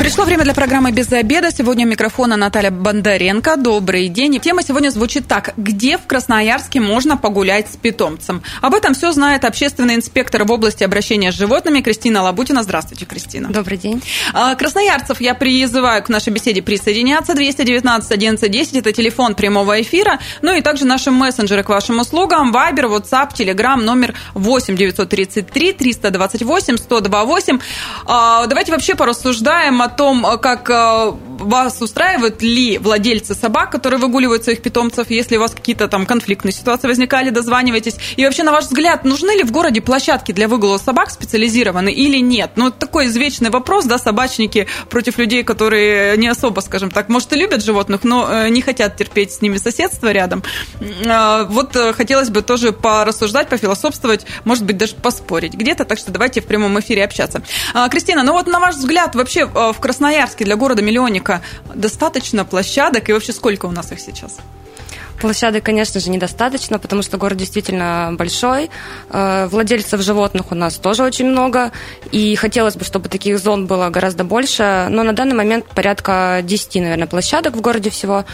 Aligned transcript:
Пришло 0.00 0.24
время 0.24 0.44
для 0.44 0.54
программы 0.54 0.92
«Без 0.92 1.12
обеда». 1.12 1.50
Сегодня 1.52 1.84
у 1.84 1.88
микрофона 1.90 2.34
Наталья 2.34 2.70
Бондаренко. 2.70 3.58
Добрый 3.58 4.08
день. 4.08 4.34
И 4.36 4.40
тема 4.40 4.62
сегодня 4.62 4.88
звучит 4.88 5.28
так. 5.28 5.52
Где 5.58 5.98
в 5.98 6.06
Красноярске 6.06 6.80
можно 6.80 7.18
погулять 7.18 7.70
с 7.70 7.76
питомцем? 7.76 8.42
Об 8.62 8.74
этом 8.74 8.94
все 8.94 9.12
знает 9.12 9.44
общественный 9.44 9.96
инспектор 9.96 10.44
в 10.44 10.50
области 10.50 10.84
обращения 10.84 11.30
с 11.30 11.34
животными 11.34 11.82
Кристина 11.82 12.22
Лабутина. 12.22 12.62
Здравствуйте, 12.62 13.04
Кристина. 13.04 13.50
Добрый 13.50 13.76
день. 13.76 14.02
А, 14.32 14.54
красноярцев 14.54 15.20
я 15.20 15.34
призываю 15.34 16.02
к 16.02 16.08
нашей 16.08 16.32
беседе 16.32 16.62
присоединяться. 16.62 17.34
219 17.34 18.10
11 18.10 18.50
10– 18.50 18.76
это 18.76 18.92
телефон 18.92 19.34
прямого 19.34 19.82
эфира. 19.82 20.18
Ну 20.40 20.54
и 20.54 20.62
также 20.62 20.86
наши 20.86 21.10
мессенджеры 21.10 21.62
к 21.62 21.68
вашим 21.68 21.98
услугам. 21.98 22.52
Вайбер, 22.52 22.86
WhatsApp, 22.86 23.34
Telegram, 23.34 23.76
номер 23.76 24.14
8 24.32 24.76
933 24.76 25.72
328 25.74 26.78
128. 26.78 27.58
Давайте 28.06 28.72
вообще 28.72 28.94
порассуждаем 28.94 29.82
о 29.82 29.89
том, 29.90 30.26
э, 30.26 30.38
как 30.38 30.70
э, 30.70 31.12
вас 31.40 31.80
устраивают 31.80 32.42
ли 32.42 32.78
владельцы 32.78 33.34
собак, 33.34 33.70
которые 33.70 33.98
выгуливают 33.98 34.44
своих 34.44 34.62
питомцев, 34.62 35.10
если 35.10 35.36
у 35.36 35.40
вас 35.40 35.52
какие-то 35.52 35.88
там 35.88 36.06
конфликтные 36.06 36.52
ситуации 36.52 36.86
возникали, 36.86 37.30
дозванивайтесь. 37.30 37.96
И 38.16 38.24
вообще, 38.24 38.42
на 38.42 38.52
ваш 38.52 38.64
взгляд, 38.64 39.04
нужны 39.04 39.32
ли 39.32 39.42
в 39.42 39.50
городе 39.50 39.80
площадки 39.80 40.32
для 40.32 40.48
выгула 40.48 40.78
собак 40.78 41.10
специализированные 41.10 41.94
или 41.94 42.18
нет? 42.18 42.52
Ну, 42.56 42.70
такой 42.70 43.06
извечный 43.06 43.50
вопрос, 43.50 43.86
да, 43.86 43.98
собачники 43.98 44.66
против 44.88 45.18
людей, 45.18 45.42
которые 45.42 46.16
не 46.16 46.28
особо, 46.28 46.60
скажем 46.60 46.90
так, 46.90 47.08
может, 47.08 47.32
и 47.32 47.36
любят 47.36 47.64
животных, 47.64 48.04
но 48.04 48.28
э, 48.30 48.48
не 48.48 48.62
хотят 48.62 48.96
терпеть 48.96 49.32
с 49.32 49.40
ними 49.40 49.56
соседство 49.56 50.12
рядом. 50.12 50.42
Вот 50.80 51.76
хотелось 51.96 52.30
бы 52.30 52.42
тоже 52.42 52.72
порассуждать, 52.72 53.48
пофилософствовать, 53.48 54.26
может 54.44 54.64
быть, 54.64 54.76
даже 54.76 54.94
поспорить 54.94 55.54
где-то, 55.54 55.84
так 55.84 55.98
что 55.98 56.10
давайте 56.10 56.40
в 56.40 56.46
прямом 56.46 56.78
эфире 56.80 57.04
общаться. 57.04 57.42
Кристина, 57.90 58.22
ну 58.22 58.32
вот 58.32 58.46
на 58.46 58.60
ваш 58.60 58.76
взгляд, 58.76 59.14
вообще 59.14 59.46
в 59.46 59.76
Красноярске 59.80 60.44
для 60.44 60.56
города-миллионника 61.30 61.42
достаточно 61.74 62.44
площадок 62.44 63.08
и 63.08 63.12
вообще 63.12 63.32
сколько 63.32 63.66
у 63.66 63.70
нас 63.70 63.92
их 63.92 64.00
сейчас? 64.00 64.38
Площадок, 65.20 65.64
конечно 65.64 66.00
же, 66.00 66.08
недостаточно, 66.08 66.78
потому 66.78 67.02
что 67.02 67.18
город 67.18 67.36
действительно 67.36 68.14
большой. 68.16 68.70
Э, 69.10 69.48
владельцев 69.50 70.00
животных 70.00 70.50
у 70.50 70.54
нас 70.54 70.76
тоже 70.76 71.02
очень 71.02 71.26
много. 71.26 71.72
И 72.10 72.34
хотелось 72.36 72.76
бы, 72.76 72.86
чтобы 72.86 73.10
таких 73.10 73.38
зон 73.38 73.66
было 73.66 73.90
гораздо 73.90 74.24
больше. 74.24 74.86
Но 74.88 75.02
на 75.02 75.12
данный 75.12 75.34
момент 75.34 75.66
порядка 75.66 76.40
10, 76.42 76.76
наверное, 76.76 77.06
площадок 77.06 77.54
в 77.54 77.60
городе 77.60 77.90
всего. 77.90 78.24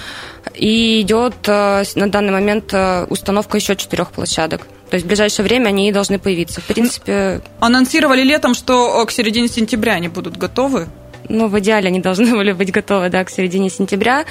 И 0.55 1.01
идет 1.01 1.35
э, 1.49 1.83
на 1.97 2.09
данный 2.09 2.33
момент 2.33 2.73
э, 2.73 3.07
установка 3.11 3.57
еще 3.57 3.75
четырех 3.75 4.13
площадок. 4.13 4.61
То 4.89 4.95
есть 4.95 5.07
в 5.07 5.09
ближайшее 5.09 5.45
время 5.45 5.71
они 5.71 5.91
должны 5.91 6.21
появиться. 6.21 6.61
В 6.61 6.65
принципе... 6.67 7.41
Анонсировали 7.59 8.23
летом, 8.23 8.55
что 8.55 9.05
к 9.07 9.11
середине 9.11 9.49
сентября 9.49 9.95
они 9.95 10.07
будут 10.07 10.37
готовы 10.37 10.87
ну, 11.29 11.49
в 11.49 11.59
идеале 11.61 11.89
они 11.89 12.01
должны 12.01 12.31
были 12.37 12.53
быть 12.53 12.73
готовы, 12.73 13.09
да, 13.09 13.25
к 13.25 13.31
середине 13.31 13.71
сентября. 13.71 14.25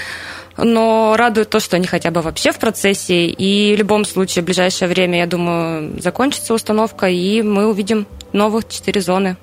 Но 0.58 1.16
радует 1.18 1.50
то, 1.50 1.60
что 1.60 1.76
они 1.76 1.86
хотя 1.86 2.12
бы 2.12 2.22
вообще 2.22 2.52
в 2.52 2.60
процессе. 2.60 3.28
И 3.28 3.76
в 3.76 3.80
любом 3.80 4.06
случае, 4.06 4.42
в 4.44 4.46
ближайшее 4.46 4.88
время, 4.88 5.20
я 5.20 5.28
думаю, 5.28 6.02
закончится 6.02 6.54
установка, 6.54 7.08
и 7.08 7.42
мы 7.42 7.68
увидим 7.68 8.08
новых 8.32 8.68
четыре 8.68 9.02
зоны. 9.02 9.36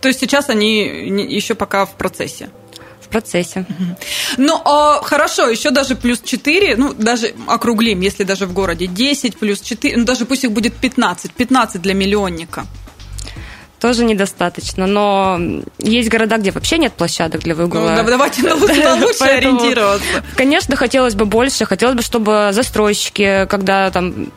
То 0.00 0.08
есть 0.08 0.20
сейчас 0.20 0.50
они 0.50 0.82
еще 1.30 1.54
пока 1.54 1.86
в 1.86 1.92
процессе? 1.92 2.50
В 3.00 3.08
процессе. 3.08 3.64
Ну, 4.36 4.60
а, 4.64 5.00
хорошо, 5.02 5.48
еще 5.48 5.70
даже 5.70 5.94
плюс 5.94 6.20
4, 6.20 6.76
ну, 6.76 6.92
даже 6.92 7.34
округлим, 7.46 8.00
если 8.00 8.24
даже 8.24 8.46
в 8.46 8.52
городе 8.52 8.86
10 8.86 9.38
плюс 9.38 9.60
4, 9.60 9.96
ну, 9.96 10.04
даже 10.04 10.26
пусть 10.26 10.44
их 10.44 10.52
будет 10.52 10.74
15, 10.74 11.32
15 11.32 11.80
для 11.80 11.94
миллионника 11.94 12.66
тоже 13.84 14.06
недостаточно. 14.06 14.86
Но 14.86 15.38
есть 15.76 16.08
города, 16.08 16.38
где 16.38 16.52
вообще 16.52 16.78
нет 16.78 16.94
площадок 16.94 17.42
для 17.42 17.54
выгула. 17.54 17.90
Ну, 17.90 18.02
давайте 18.02 18.42
на 18.42 18.54
лучше, 18.54 18.80
ориентироваться. 19.20 20.24
Конечно, 20.36 20.74
хотелось 20.74 21.14
бы 21.14 21.26
больше. 21.26 21.66
Хотелось 21.66 21.94
бы, 21.94 22.00
чтобы 22.00 22.48
застройщики, 22.52 23.46
когда 23.46 23.90
там 23.90 24.30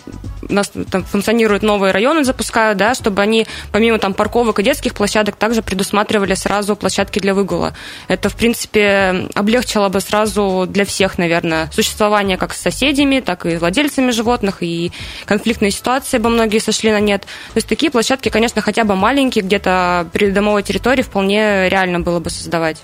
у 0.49 0.53
нас 0.53 0.71
там 0.89 1.03
функционируют 1.03 1.63
новые 1.63 1.91
районы, 1.91 2.23
запускают, 2.23 2.77
да, 2.77 2.93
чтобы 2.95 3.21
они 3.21 3.47
помимо 3.71 3.99
там 3.99 4.13
парковок 4.13 4.59
и 4.59 4.63
детских 4.63 4.93
площадок 4.93 5.35
также 5.35 5.61
предусматривали 5.61 6.33
сразу 6.33 6.75
площадки 6.75 7.19
для 7.19 7.33
выгула. 7.33 7.73
Это, 8.07 8.29
в 8.29 8.35
принципе, 8.35 9.27
облегчило 9.33 9.89
бы 9.89 9.99
сразу 9.99 10.65
для 10.67 10.85
всех, 10.85 11.17
наверное, 11.17 11.69
существование 11.71 12.37
как 12.37 12.53
с 12.53 12.61
соседями, 12.61 13.19
так 13.19 13.45
и 13.45 13.57
владельцами 13.57 14.11
животных, 14.11 14.57
и 14.61 14.91
конфликтные 15.25 15.71
ситуации 15.71 16.17
бы 16.17 16.29
многие 16.29 16.59
сошли 16.59 16.91
на 16.91 16.99
нет. 16.99 17.21
То 17.21 17.57
есть 17.57 17.67
такие 17.67 17.91
площадки, 17.91 18.29
конечно, 18.29 18.61
хотя 18.61 18.83
бы 18.83 18.95
маленькие, 18.95 19.36
где-то 19.41 20.07
при 20.13 20.31
домовой 20.31 20.63
территории 20.63 21.01
вполне 21.01 21.69
реально 21.69 21.99
было 21.99 22.19
бы 22.19 22.29
создавать. 22.29 22.83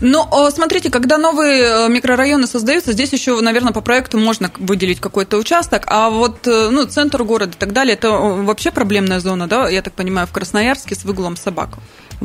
Но 0.00 0.50
смотрите, 0.50 0.90
когда 0.90 1.18
новые 1.18 1.62
э, 1.62 1.88
микрорайоны 1.88 2.46
создаются, 2.46 2.92
здесь 2.92 3.12
еще, 3.12 3.40
наверное, 3.40 3.72
по 3.72 3.80
проекту 3.80 4.18
можно 4.18 4.50
выделить 4.58 5.00
какой-то 5.00 5.36
участок, 5.36 5.84
а 5.86 6.10
вот 6.10 6.46
э, 6.46 6.68
ну, 6.70 6.84
центр 6.86 7.24
города 7.24 7.52
и 7.52 7.58
так 7.58 7.72
далее, 7.72 7.94
это 7.94 8.08
э, 8.08 8.42
вообще 8.42 8.70
проблемная 8.70 9.20
зона, 9.20 9.46
да, 9.46 9.68
я 9.68 9.82
так 9.82 9.94
понимаю, 9.94 10.26
в 10.26 10.32
Красноярске 10.32 10.94
с 10.94 11.04
выгулом 11.04 11.36
собак? 11.36 11.78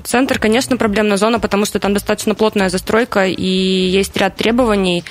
Центр, 0.03 0.40
конечно, 0.40 0.78
проблемная 0.78 1.17
зона, 1.17 1.40
потому 1.40 1.66
что 1.66 1.79
там 1.79 1.94
достаточно 1.94 2.34
плотная 2.34 2.69
застройка 2.69 3.25
и 3.25 3.45
есть 3.45 4.17
ряд 4.17 4.35
требований 4.35 5.03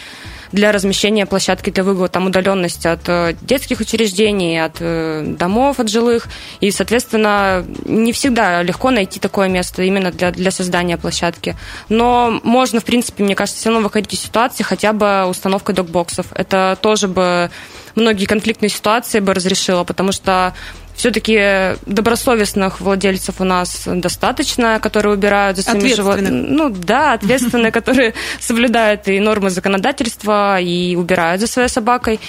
для 0.53 0.73
размещения 0.73 1.27
площадки 1.27 1.71
для 1.71 1.83
выгула, 1.83 2.09
там 2.09 2.27
удаленность 2.27 2.87
от 2.87 3.09
э, 3.09 3.35
детских 3.41 3.81
учреждений, 3.81 4.63
от 4.63 4.77
э, 4.81 5.25
домов, 5.27 5.81
от 5.81 5.89
жилых, 5.89 6.29
и, 6.61 6.71
соответственно, 6.71 7.65
не 7.85 8.13
всегда 8.13 8.63
легко 8.63 8.91
найти 8.91 9.19
такое 9.19 9.49
место 9.49 9.83
именно 9.83 10.11
для, 10.13 10.31
для 10.31 10.51
создания 10.51 10.97
площадки. 10.97 11.57
Но 11.89 12.41
можно, 12.43 12.81
в 12.81 12.85
принципе, 12.85 13.25
мне 13.25 13.35
кажется, 13.35 13.61
все 13.61 13.71
равно 13.71 13.85
выходить 13.85 14.13
из 14.13 14.21
ситуации 14.21 14.63
хотя 14.63 14.93
бы 14.93 15.25
установкой 15.25 15.75
докбоксов. 15.75 16.27
Это 16.35 16.79
тоже 16.81 17.09
бы 17.09 17.51
многие 17.95 18.27
конфликтные 18.27 18.71
ситуации 18.71 19.21
бы 19.21 19.35
разрешило, 19.35 19.85
потому 19.85 20.13
что 20.13 20.55
все-таки 21.03 21.77
добросовестных 21.87 22.81
владельцев 22.81 23.41
у 23.41 23.45
нас 23.45 23.83
достаточно, 23.87 24.79
которые 24.79 25.15
убирают 25.15 25.57
за 25.57 25.65
своими 25.65 25.95
животными. 25.95 26.47
Ну 26.49 26.69
да, 26.69 27.13
ответственные, 27.19 27.73
которые 27.73 28.15
соблюдают 28.39 29.09
и 29.09 29.19
нормы 29.19 29.51
законодательства, 29.51 30.61
и 30.61 30.95
убирают 30.95 31.41
за 31.41 31.49
своей 31.49 31.69
собакой. 31.69 32.21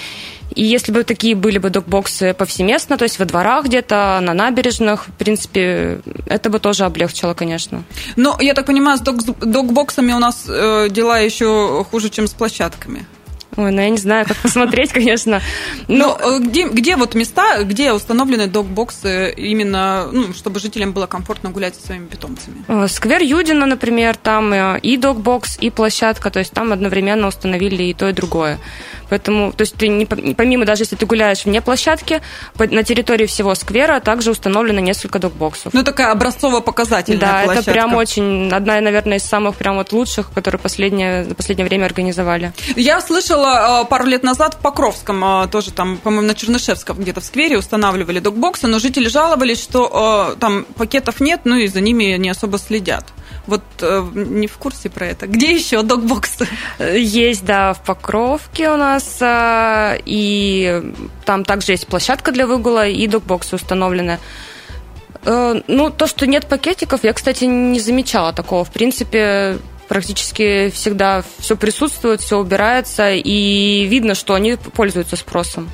И 0.56 0.64
если 0.64 0.90
бы 0.90 1.04
такие 1.04 1.36
были 1.36 1.58
бы 1.58 1.70
докбоксы 1.70 2.34
повсеместно, 2.34 2.96
то 2.96 3.04
есть 3.04 3.20
во 3.20 3.26
дворах 3.26 3.66
где-то, 3.66 4.18
на 4.20 4.34
набережных, 4.34 5.06
в 5.06 5.12
принципе, 5.12 6.00
это 6.26 6.50
бы 6.50 6.58
тоже 6.58 6.84
облегчило, 6.84 7.32
конечно. 7.34 7.84
Но, 8.16 8.36
я 8.40 8.54
так 8.54 8.66
понимаю, 8.66 8.98
с 8.98 9.02
докбоксами 9.02 10.12
у 10.12 10.18
нас 10.18 10.46
э, 10.48 10.88
дела 10.90 11.20
еще 11.20 11.86
хуже, 11.88 12.10
чем 12.10 12.26
с 12.26 12.32
площадками. 12.32 13.06
Ой, 13.56 13.70
ну 13.70 13.80
я 13.80 13.88
не 13.88 13.98
знаю, 13.98 14.26
как 14.26 14.36
посмотреть, 14.38 14.92
конечно. 14.92 15.40
Но, 15.88 16.18
Но 16.20 16.36
э, 16.36 16.40
где, 16.40 16.68
где 16.68 16.96
вот 16.96 17.14
места, 17.14 17.62
где 17.62 17.92
установлены 17.92 18.46
док-боксы 18.46 19.32
именно, 19.36 20.08
ну, 20.10 20.32
чтобы 20.32 20.60
жителям 20.60 20.92
было 20.92 21.06
комфортно 21.06 21.50
гулять 21.50 21.74
со 21.74 21.86
своими 21.86 22.06
питомцами? 22.06 22.64
Э, 22.68 22.88
сквер 22.88 23.22
Юдина, 23.22 23.66
например, 23.66 24.16
там 24.16 24.52
э, 24.52 24.78
и 24.80 24.96
док-бокс, 24.96 25.58
и 25.60 25.70
площадка, 25.70 26.30
то 26.30 26.38
есть 26.38 26.52
там 26.52 26.72
одновременно 26.72 27.28
установили 27.28 27.84
и 27.84 27.94
то, 27.94 28.08
и 28.08 28.12
другое. 28.12 28.58
Поэтому, 29.08 29.52
то 29.52 29.62
есть 29.62 29.74
ты 29.74 29.88
не, 29.88 30.06
помимо 30.06 30.64
даже 30.64 30.82
если 30.82 30.96
ты 30.96 31.06
гуляешь 31.06 31.44
вне 31.44 31.60
площадки, 31.60 32.20
на 32.58 32.82
территории 32.82 33.26
всего 33.26 33.54
сквера 33.54 34.00
также 34.00 34.30
установлено 34.30 34.80
несколько 34.80 35.18
докбоксов. 35.18 35.72
Ну, 35.72 35.84
такая 35.84 36.10
образцово-показательная 36.10 37.20
да, 37.20 37.42
площадка. 37.44 37.70
это 37.70 37.72
прям 37.72 37.94
очень, 37.94 38.50
одна, 38.50 38.80
наверное, 38.80 39.18
из 39.18 39.24
самых 39.24 39.56
прям 39.56 39.76
вот 39.76 39.92
лучших, 39.92 40.32
которые 40.32 40.58
последнее, 40.58 41.26
последнее 41.34 41.66
время 41.66 41.84
организовали. 41.84 42.52
Я 42.76 43.00
слышала 43.00 43.43
э, 43.46 43.84
пару 43.88 44.06
лет 44.06 44.22
назад 44.22 44.54
в 44.54 44.58
Покровском, 44.58 45.24
э, 45.24 45.48
тоже 45.48 45.72
там, 45.72 45.98
по-моему, 45.98 46.26
на 46.26 46.34
Чернышевском 46.34 46.98
где-то 46.98 47.20
в 47.20 47.24
сквере 47.24 47.58
устанавливали 47.58 48.18
докбоксы, 48.18 48.66
но 48.66 48.78
жители 48.78 49.08
жаловались, 49.08 49.62
что 49.62 50.34
э, 50.34 50.40
там 50.40 50.64
пакетов 50.64 51.20
нет, 51.20 51.40
ну 51.44 51.56
и 51.56 51.66
за 51.66 51.80
ними 51.80 52.16
не 52.16 52.30
особо 52.30 52.58
следят. 52.58 53.04
Вот 53.46 53.62
не 54.14 54.46
в 54.46 54.56
курсе 54.56 54.88
про 54.88 55.06
это. 55.06 55.26
Где 55.26 55.54
еще 55.54 55.82
докбоксы? 55.82 56.48
Есть, 56.78 57.44
да, 57.44 57.74
в 57.74 57.84
Покровке 57.84 58.70
у 58.70 58.76
нас. 58.78 59.18
И 60.06 60.82
там 61.26 61.44
также 61.44 61.72
есть 61.72 61.86
площадка 61.86 62.32
для 62.32 62.46
выгула 62.46 62.88
и 62.88 63.06
докбоксы 63.06 63.56
установлены. 63.56 64.18
Ну, 65.26 65.90
то, 65.90 66.06
что 66.06 66.26
нет 66.26 66.46
пакетиков, 66.46 67.04
я, 67.04 67.12
кстати, 67.12 67.44
не 67.44 67.80
замечала 67.80 68.32
такого. 68.32 68.64
В 68.64 68.70
принципе, 68.70 69.58
практически 69.88 70.70
всегда 70.70 71.24
все 71.38 71.56
присутствует, 71.56 72.20
все 72.20 72.38
убирается, 72.38 73.12
и 73.12 73.84
видно, 73.86 74.14
что 74.14 74.34
они 74.34 74.56
пользуются 74.56 75.16
спросом. 75.16 75.70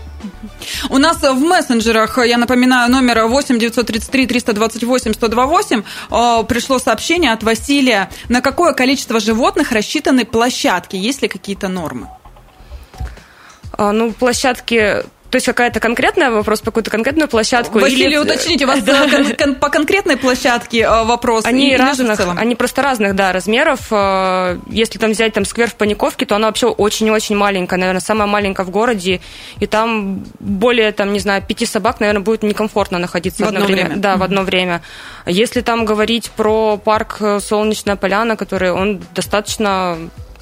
У 0.90 0.98
нас 0.98 1.22
в 1.22 1.38
мессенджерах, 1.40 2.18
я 2.26 2.36
напоминаю, 2.36 2.90
номер 2.90 3.26
8 3.26 3.58
933 3.58 4.26
328 4.26 5.14
128 5.14 5.82
пришло 6.46 6.78
сообщение 6.78 7.32
от 7.32 7.42
Василия. 7.42 8.10
На 8.28 8.40
какое 8.40 8.72
количество 8.72 9.20
животных 9.20 9.72
рассчитаны 9.72 10.24
площадки? 10.24 10.96
Есть 10.96 11.22
ли 11.22 11.28
какие-то 11.28 11.68
нормы? 11.68 12.08
А, 13.72 13.92
ну, 13.92 14.12
площадки 14.12 15.04
то 15.30 15.36
есть 15.36 15.46
какая-то 15.46 15.78
конкретная 15.78 16.30
вопрос 16.30 16.60
по 16.60 16.66
какую-то 16.66 16.90
конкретную 16.90 17.28
площадку? 17.28 17.78
Василий, 17.78 18.06
или... 18.06 18.16
уточните, 18.16 18.64
у 18.64 18.68
вас 18.68 18.80
кон- 19.38 19.54
по 19.54 19.68
конкретной 19.68 20.16
площадке 20.16 20.80
э, 20.80 21.04
вопрос? 21.04 21.44
Они 21.44 21.76
разных, 21.76 22.20
они 22.36 22.56
просто 22.56 22.82
разных, 22.82 23.14
да, 23.14 23.32
размеров. 23.32 23.86
Э, 23.92 24.58
если 24.66 24.98
там 24.98 25.12
взять 25.12 25.32
там 25.32 25.44
сквер 25.44 25.70
в 25.70 25.76
Паниковке, 25.76 26.26
то 26.26 26.34
она 26.34 26.48
вообще 26.48 26.66
очень-очень 26.66 27.36
маленькая, 27.36 27.76
наверное, 27.76 28.00
самая 28.00 28.26
маленькая 28.26 28.64
в 28.64 28.70
городе, 28.70 29.20
и 29.60 29.66
там 29.66 30.24
более, 30.40 30.90
там, 30.90 31.12
не 31.12 31.20
знаю, 31.20 31.42
пяти 31.46 31.64
собак, 31.64 32.00
наверное, 32.00 32.22
будет 32.22 32.42
некомфортно 32.42 32.98
находиться 32.98 33.44
в 33.44 33.48
одно 33.48 33.60
время. 33.60 33.84
время. 33.84 33.96
Да, 34.00 34.14
mm-hmm. 34.14 34.18
в 34.18 34.22
одно 34.24 34.42
время. 34.42 34.82
Если 35.26 35.60
там 35.60 35.84
говорить 35.84 36.30
про 36.32 36.76
парк 36.76 37.18
э, 37.20 37.38
Солнечная 37.40 37.96
поляна, 37.96 38.36
который 38.36 38.72
он 38.72 39.00
достаточно 39.14 39.96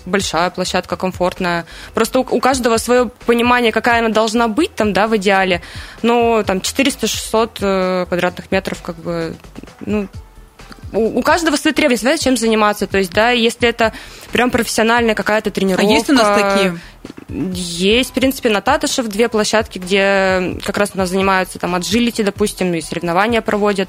большая 0.08 0.50
площадка, 0.50 0.96
комфортная. 0.96 1.66
Просто 1.94 2.20
у, 2.20 2.22
у 2.22 2.40
каждого 2.40 2.76
свое 2.78 3.10
понимание, 3.26 3.72
какая 3.72 4.00
она 4.00 4.08
должна 4.08 4.48
быть 4.48 4.74
там, 4.74 4.92
да, 4.92 5.06
в 5.06 5.16
идеале. 5.16 5.62
Но 6.02 6.42
там 6.42 6.58
400-600 6.58 7.50
э, 7.60 8.06
квадратных 8.08 8.50
метров, 8.50 8.82
как 8.82 8.96
бы, 8.96 9.36
ну, 9.80 10.08
у, 10.92 11.18
у 11.18 11.22
каждого 11.22 11.56
свои 11.56 11.72
требования, 11.72 11.98
знаете, 11.98 12.24
чем 12.24 12.36
заниматься. 12.36 12.86
То 12.86 12.98
есть, 12.98 13.12
да, 13.12 13.30
если 13.30 13.68
это 13.68 13.92
прям 14.32 14.50
профессиональная 14.50 15.14
какая-то 15.14 15.50
тренировка. 15.50 15.86
А 15.86 15.90
есть 15.90 16.08
у 16.10 16.14
нас 16.14 16.40
такие? 16.40 16.78
Есть, 17.28 18.10
в 18.10 18.12
принципе, 18.14 18.50
на 18.50 18.60
Татышев 18.60 19.06
две 19.06 19.28
площадки, 19.28 19.78
где 19.78 20.58
как 20.64 20.78
раз 20.78 20.92
у 20.94 20.98
нас 20.98 21.10
занимаются 21.10 21.58
там 21.58 21.74
отжилити, 21.74 22.22
допустим, 22.22 22.74
и 22.74 22.80
соревнования 22.80 23.42
проводят. 23.42 23.88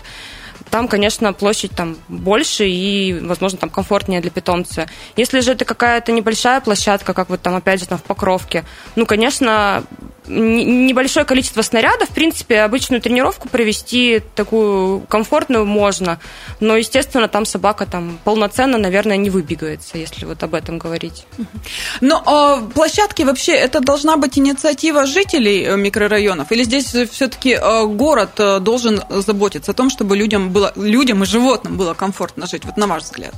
Там, 0.71 0.87
конечно, 0.87 1.33
площадь 1.33 1.71
там 1.71 1.97
больше 2.07 2.67
и, 2.67 3.19
возможно, 3.21 3.57
там 3.57 3.69
комфортнее 3.69 4.21
для 4.21 4.31
питомца. 4.31 4.87
Если 5.15 5.39
же 5.39 5.51
это 5.51 5.65
какая-то 5.65 6.11
небольшая 6.11 6.61
площадка, 6.61 7.13
как 7.13 7.29
вот 7.29 7.41
там, 7.41 7.55
опять 7.55 7.79
же, 7.79 7.87
там 7.87 7.97
в 7.97 8.03
Покровке, 8.03 8.65
ну, 8.95 9.05
конечно, 9.05 9.83
небольшое 10.29 11.25
количество 11.25 11.61
снарядов, 11.61 12.09
в 12.09 12.13
принципе, 12.13 12.61
обычную 12.61 13.01
тренировку 13.01 13.49
провести 13.49 14.21
такую 14.35 15.01
комфортную 15.01 15.65
можно, 15.65 16.19
но, 16.59 16.77
естественно, 16.77 17.27
там 17.27 17.45
собака 17.45 17.85
там 17.85 18.19
полноценно, 18.23 18.77
наверное, 18.77 19.17
не 19.17 19.29
выбегается, 19.29 19.97
если 19.97 20.25
вот 20.25 20.41
об 20.43 20.53
этом 20.53 20.77
говорить. 20.77 21.25
Но 22.01 22.21
а, 22.25 22.61
площадки 22.61 23.23
вообще, 23.23 23.53
это 23.53 23.79
должна 23.79 24.17
быть 24.17 24.37
инициатива 24.37 25.05
жителей 25.05 25.63
э, 25.65 25.75
микрорайонов, 25.75 26.51
или 26.51 26.63
здесь 26.63 26.95
все-таки 27.11 27.53
э, 27.53 27.85
город 27.85 28.31
э, 28.37 28.59
должен 28.59 29.01
заботиться 29.09 29.71
о 29.71 29.73
том, 29.73 29.89
чтобы 29.89 30.15
людям, 30.15 30.51
было, 30.51 30.58
людям 30.75 31.23
и 31.23 31.25
животным 31.25 31.77
было 31.77 31.93
комфортно 31.93 32.47
жить, 32.47 32.65
вот 32.65 32.77
на 32.77 32.87
ваш 32.87 33.03
взгляд? 33.03 33.33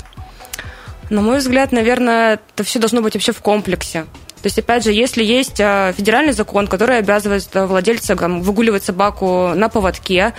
На 1.09 1.21
мой 1.21 1.39
взгляд, 1.39 1.71
наверное, 1.71 2.39
это 2.53 2.63
все 2.63 2.79
должно 2.79 3.01
быть 3.01 3.13
вообще 3.15 3.33
в 3.33 3.41
комплексе. 3.41 4.05
То 4.41 4.47
есть, 4.47 4.57
опять 4.57 4.83
же, 4.83 4.91
если 4.91 5.23
есть 5.23 5.59
э, 5.59 5.93
федеральный 5.95 6.33
закон, 6.33 6.67
который 6.67 6.97
обязывает 6.97 7.47
э, 7.53 7.65
владельца 7.65 8.15
выгуливать 8.15 8.83
собаку 8.83 9.53
на 9.55 9.69
поводке, 9.69 10.33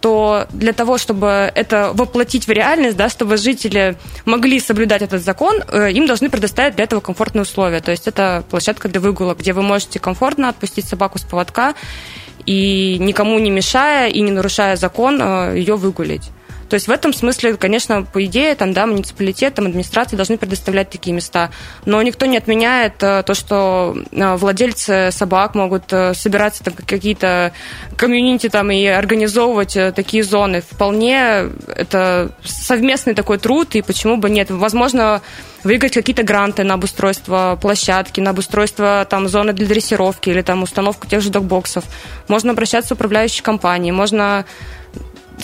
то 0.00 0.46
для 0.50 0.72
того, 0.72 0.98
чтобы 0.98 1.52
это 1.54 1.92
воплотить 1.94 2.46
в 2.46 2.50
реальность, 2.50 2.96
да, 2.96 3.08
чтобы 3.08 3.36
жители 3.36 3.96
могли 4.24 4.58
соблюдать 4.60 5.02
этот 5.02 5.22
закон, 5.22 5.62
э, 5.68 5.92
им 5.92 6.06
должны 6.06 6.28
предоставить 6.28 6.74
для 6.74 6.84
этого 6.84 7.00
комфортные 7.00 7.42
условия. 7.42 7.80
То 7.80 7.90
есть 7.90 8.08
это 8.08 8.44
площадка 8.50 8.88
для 8.88 9.00
выгула, 9.00 9.34
где 9.34 9.52
вы 9.52 9.62
можете 9.62 9.98
комфортно 9.98 10.48
отпустить 10.48 10.86
собаку 10.86 11.18
с 11.18 11.22
поводка 11.22 11.74
и 12.48 12.96
никому 12.98 13.38
не 13.38 13.50
мешая 13.50 14.08
и 14.08 14.22
не 14.22 14.30
нарушая 14.30 14.76
закон 14.76 15.20
ее 15.54 15.76
выгулить. 15.76 16.30
То 16.68 16.74
есть 16.74 16.88
в 16.88 16.90
этом 16.90 17.12
смысле, 17.12 17.56
конечно, 17.56 18.02
по 18.02 18.24
идее, 18.24 18.54
там, 18.54 18.72
да, 18.72 18.86
муниципалитет, 18.86 19.54
там, 19.54 19.66
администрации 19.66 20.16
должны 20.16 20.36
предоставлять 20.36 20.90
такие 20.90 21.14
места. 21.14 21.50
Но 21.84 22.00
никто 22.02 22.26
не 22.26 22.36
отменяет 22.36 23.02
э, 23.02 23.22
то, 23.22 23.34
что 23.34 23.96
э, 24.10 24.36
владельцы 24.36 25.10
собак 25.10 25.54
могут 25.54 25.92
э, 25.92 26.14
собираться 26.14 26.64
там 26.64 26.74
какие-то 26.74 27.52
комьюнити 27.96 28.48
там 28.48 28.70
и 28.70 28.84
организовывать 28.86 29.76
такие 29.94 30.22
зоны. 30.22 30.60
Вполне 30.60 31.50
это 31.74 32.30
совместный 32.44 33.14
такой 33.14 33.38
труд, 33.38 33.74
и 33.74 33.82
почему 33.82 34.16
бы 34.16 34.30
нет. 34.30 34.50
Возможно, 34.50 35.22
выиграть 35.64 35.94
какие-то 35.94 36.22
гранты 36.22 36.64
на 36.64 36.74
обустройство 36.74 37.58
площадки, 37.60 38.20
на 38.20 38.30
обустройство 38.30 39.06
там 39.08 39.28
зоны 39.28 39.52
для 39.52 39.66
дрессировки 39.66 40.30
или 40.30 40.42
там 40.42 40.62
установку 40.62 41.06
тех 41.06 41.20
же 41.20 41.30
докбоксов. 41.30 41.84
Можно 42.28 42.52
обращаться 42.52 42.94
в 42.94 42.98
управляющие 42.98 43.42
компании, 43.42 43.90
можно 43.90 44.44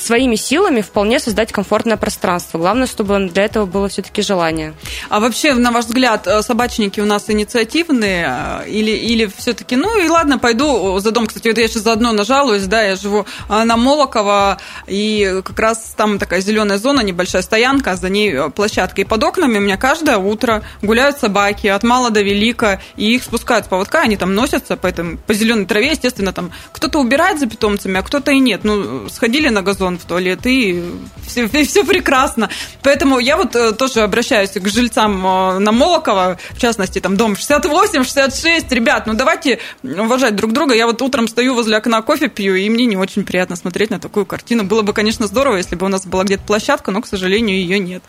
своими 0.00 0.36
силами 0.36 0.80
вполне 0.80 1.20
создать 1.20 1.52
комфортное 1.52 1.96
пространство. 1.96 2.58
Главное, 2.58 2.86
чтобы 2.86 3.28
для 3.28 3.44
этого 3.44 3.66
было 3.66 3.88
все-таки 3.88 4.22
желание. 4.22 4.74
А 5.08 5.20
вообще, 5.20 5.54
на 5.54 5.70
ваш 5.70 5.86
взгляд, 5.86 6.26
э, 6.26 6.42
собачники 6.42 7.00
у 7.00 7.04
нас 7.04 7.28
инициативные 7.28 8.26
э, 8.28 8.68
или, 8.68 8.90
или 8.90 9.30
все-таки, 9.36 9.76
ну 9.76 9.98
и 9.98 10.08
ладно, 10.08 10.38
пойду 10.38 10.98
за 10.98 11.10
дом. 11.10 11.26
Кстати, 11.26 11.48
вот 11.48 11.58
я 11.58 11.68
сейчас 11.68 11.82
заодно 11.82 12.12
нажалуюсь, 12.12 12.64
да, 12.66 12.82
я 12.82 12.96
живу 12.96 13.26
э, 13.48 13.64
на 13.64 13.76
Молоково, 13.76 14.58
и 14.86 15.40
как 15.44 15.58
раз 15.58 15.94
там 15.96 16.18
такая 16.18 16.40
зеленая 16.40 16.78
зона, 16.78 17.00
небольшая 17.00 17.42
стоянка, 17.42 17.96
за 17.96 18.08
ней 18.08 18.50
площадка. 18.50 19.02
И 19.02 19.04
под 19.04 19.22
окнами 19.22 19.58
у 19.58 19.60
меня 19.60 19.76
каждое 19.76 20.18
утро 20.18 20.62
гуляют 20.82 21.18
собаки 21.18 21.66
от 21.66 21.82
мала 21.82 22.10
до 22.10 22.22
велика, 22.22 22.80
и 22.96 23.14
их 23.14 23.22
спускают 23.22 23.66
с 23.66 23.68
поводка, 23.68 24.00
они 24.00 24.16
там 24.16 24.34
носятся 24.34 24.76
по, 24.76 24.86
этом, 24.86 25.18
по 25.18 25.34
зеленой 25.34 25.66
траве, 25.66 25.90
естественно, 25.90 26.32
там 26.32 26.52
кто-то 26.72 26.98
убирает 26.98 27.38
за 27.38 27.46
питомцами, 27.46 27.98
а 27.98 28.02
кто-то 28.02 28.32
и 28.32 28.38
нет. 28.38 28.64
Ну, 28.64 29.08
сходили 29.08 29.48
на 29.48 29.62
газон, 29.62 29.83
сон 29.84 29.98
в 29.98 30.04
туалет, 30.04 30.40
и 30.46 30.82
все, 31.26 31.46
все 31.64 31.84
прекрасно. 31.84 32.48
Поэтому 32.82 33.18
я 33.18 33.36
вот 33.36 33.54
э, 33.54 33.72
тоже 33.72 34.00
обращаюсь 34.00 34.50
к 34.50 34.66
жильцам 34.68 35.26
э, 35.26 35.58
на 35.58 35.72
Молоково, 35.72 36.38
в 36.50 36.58
частности, 36.58 37.00
там 37.00 37.16
дом 37.16 37.36
68, 37.36 38.04
66. 38.04 38.72
Ребят, 38.72 39.06
ну 39.06 39.12
давайте 39.14 39.58
уважать 39.82 40.36
друг 40.36 40.52
друга. 40.52 40.74
Я 40.74 40.86
вот 40.86 41.02
утром 41.02 41.28
стою 41.28 41.54
возле 41.54 41.76
окна, 41.76 42.00
кофе 42.00 42.28
пью, 42.28 42.54
и 42.54 42.70
мне 42.70 42.86
не 42.86 42.96
очень 42.96 43.24
приятно 43.24 43.56
смотреть 43.56 43.90
на 43.90 44.00
такую 44.00 44.24
картину. 44.24 44.64
Было 44.64 44.82
бы, 44.82 44.94
конечно, 44.94 45.26
здорово, 45.26 45.56
если 45.56 45.76
бы 45.76 45.84
у 45.84 45.90
нас 45.90 46.06
была 46.06 46.24
где-то 46.24 46.44
площадка, 46.44 46.90
но, 46.90 47.02
к 47.02 47.06
сожалению, 47.06 47.56
ее 47.56 47.78
нет. 47.78 48.02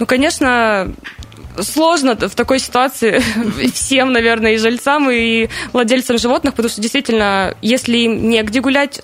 Ну, 0.00 0.06
конечно, 0.06 0.92
сложно 1.62 2.16
в 2.16 2.34
такой 2.34 2.58
ситуации 2.58 3.22
всем, 3.74 4.12
наверное, 4.12 4.52
и 4.52 4.56
жильцам, 4.58 5.10
и 5.10 5.48
владельцам 5.72 6.18
животных, 6.18 6.54
потому 6.54 6.70
что 6.70 6.80
действительно, 6.80 7.54
если 7.62 7.98
им 7.98 8.28
негде 8.28 8.60
гулять, 8.60 9.02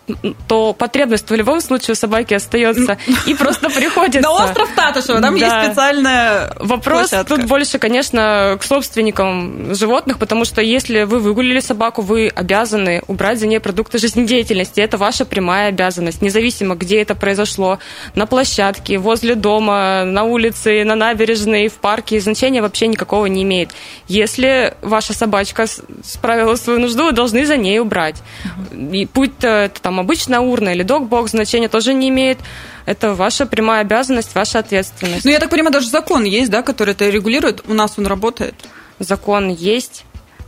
то 0.49 0.73
потребность 0.73 1.29
в 1.31 1.35
любом 1.35 1.61
случае 1.61 1.93
у 1.93 1.97
собаки 1.97 2.35
остается 2.35 2.99
и 3.27 3.35
просто 3.35 3.71
приходится. 3.71 4.21
На 4.21 4.33
остров 4.33 4.69
Татышева, 4.75 5.21
там 5.21 5.35
есть 5.35 5.65
специальная 5.65 6.53
Вопрос 6.59 7.13
тут 7.29 7.45
больше, 7.45 7.79
конечно, 7.79 8.57
к 8.61 8.63
собственникам 8.65 9.75
животных, 9.75 10.19
потому 10.19 10.45
что 10.45 10.61
если 10.61 11.03
вы 11.03 11.19
выгулили 11.19 11.61
собаку, 11.61 12.03
вы 12.03 12.29
обязаны 12.29 13.03
убрать 13.07 13.39
за 13.39 13.47
ней 13.47 13.61
продукты 13.61 13.99
жизнедеятельности. 13.99 14.81
Это 14.81 14.99
ваша 14.99 15.25
прямая 15.25 15.69
обязанность, 15.69 16.23
независимо, 16.23 16.75
где 16.75 17.03
это 17.03 17.15
произошло, 17.15 17.79
на 18.15 18.27
площадке, 18.27 18.99
возле 18.99 19.35
дома, 19.35 20.05
на 20.05 20.25
улице, 20.25 20.85
на 20.85 20.95
набережной, 20.95 21.69
в 21.69 21.75
парке, 21.75 22.21
значения 22.47 22.63
вообще 22.63 22.87
никакого 22.87 23.27
не 23.27 23.43
имеет. 23.43 23.71
Если 24.09 24.75
ваша 24.83 25.13
собачка 25.13 25.67
справила 26.05 26.57
свою 26.57 26.79
нужду, 26.79 27.05
вы 27.05 27.13
должны 27.13 27.45
за 27.45 27.57
ней 27.57 27.81
убрать. 27.81 28.23
И 28.73 29.07
то 29.07 29.49
это 29.49 29.81
там 29.83 29.99
обычная 29.99 30.41
урна 30.41 30.71
или 30.71 30.83
докбокс, 30.83 31.33
значения 31.33 31.69
тоже 31.69 31.93
не 31.95 32.09
имеет. 32.09 32.39
Это 32.87 33.15
ваша 33.15 33.47
прямая 33.47 33.81
обязанность, 33.81 34.35
ваша 34.35 34.61
ответственность. 34.61 35.25
Ну, 35.25 35.33
я 35.33 35.41
так 35.41 35.51
понимаю, 35.51 35.73
даже 35.73 35.89
закон 35.89 36.25
есть, 36.25 36.51
да, 36.51 36.63
который 36.63 36.93
это 36.93 37.09
регулирует. 37.11 37.65
У 37.69 37.75
нас 37.75 37.99
он 37.99 38.07
работает. 38.07 38.55
Закон 39.01 39.49
есть 39.49 40.05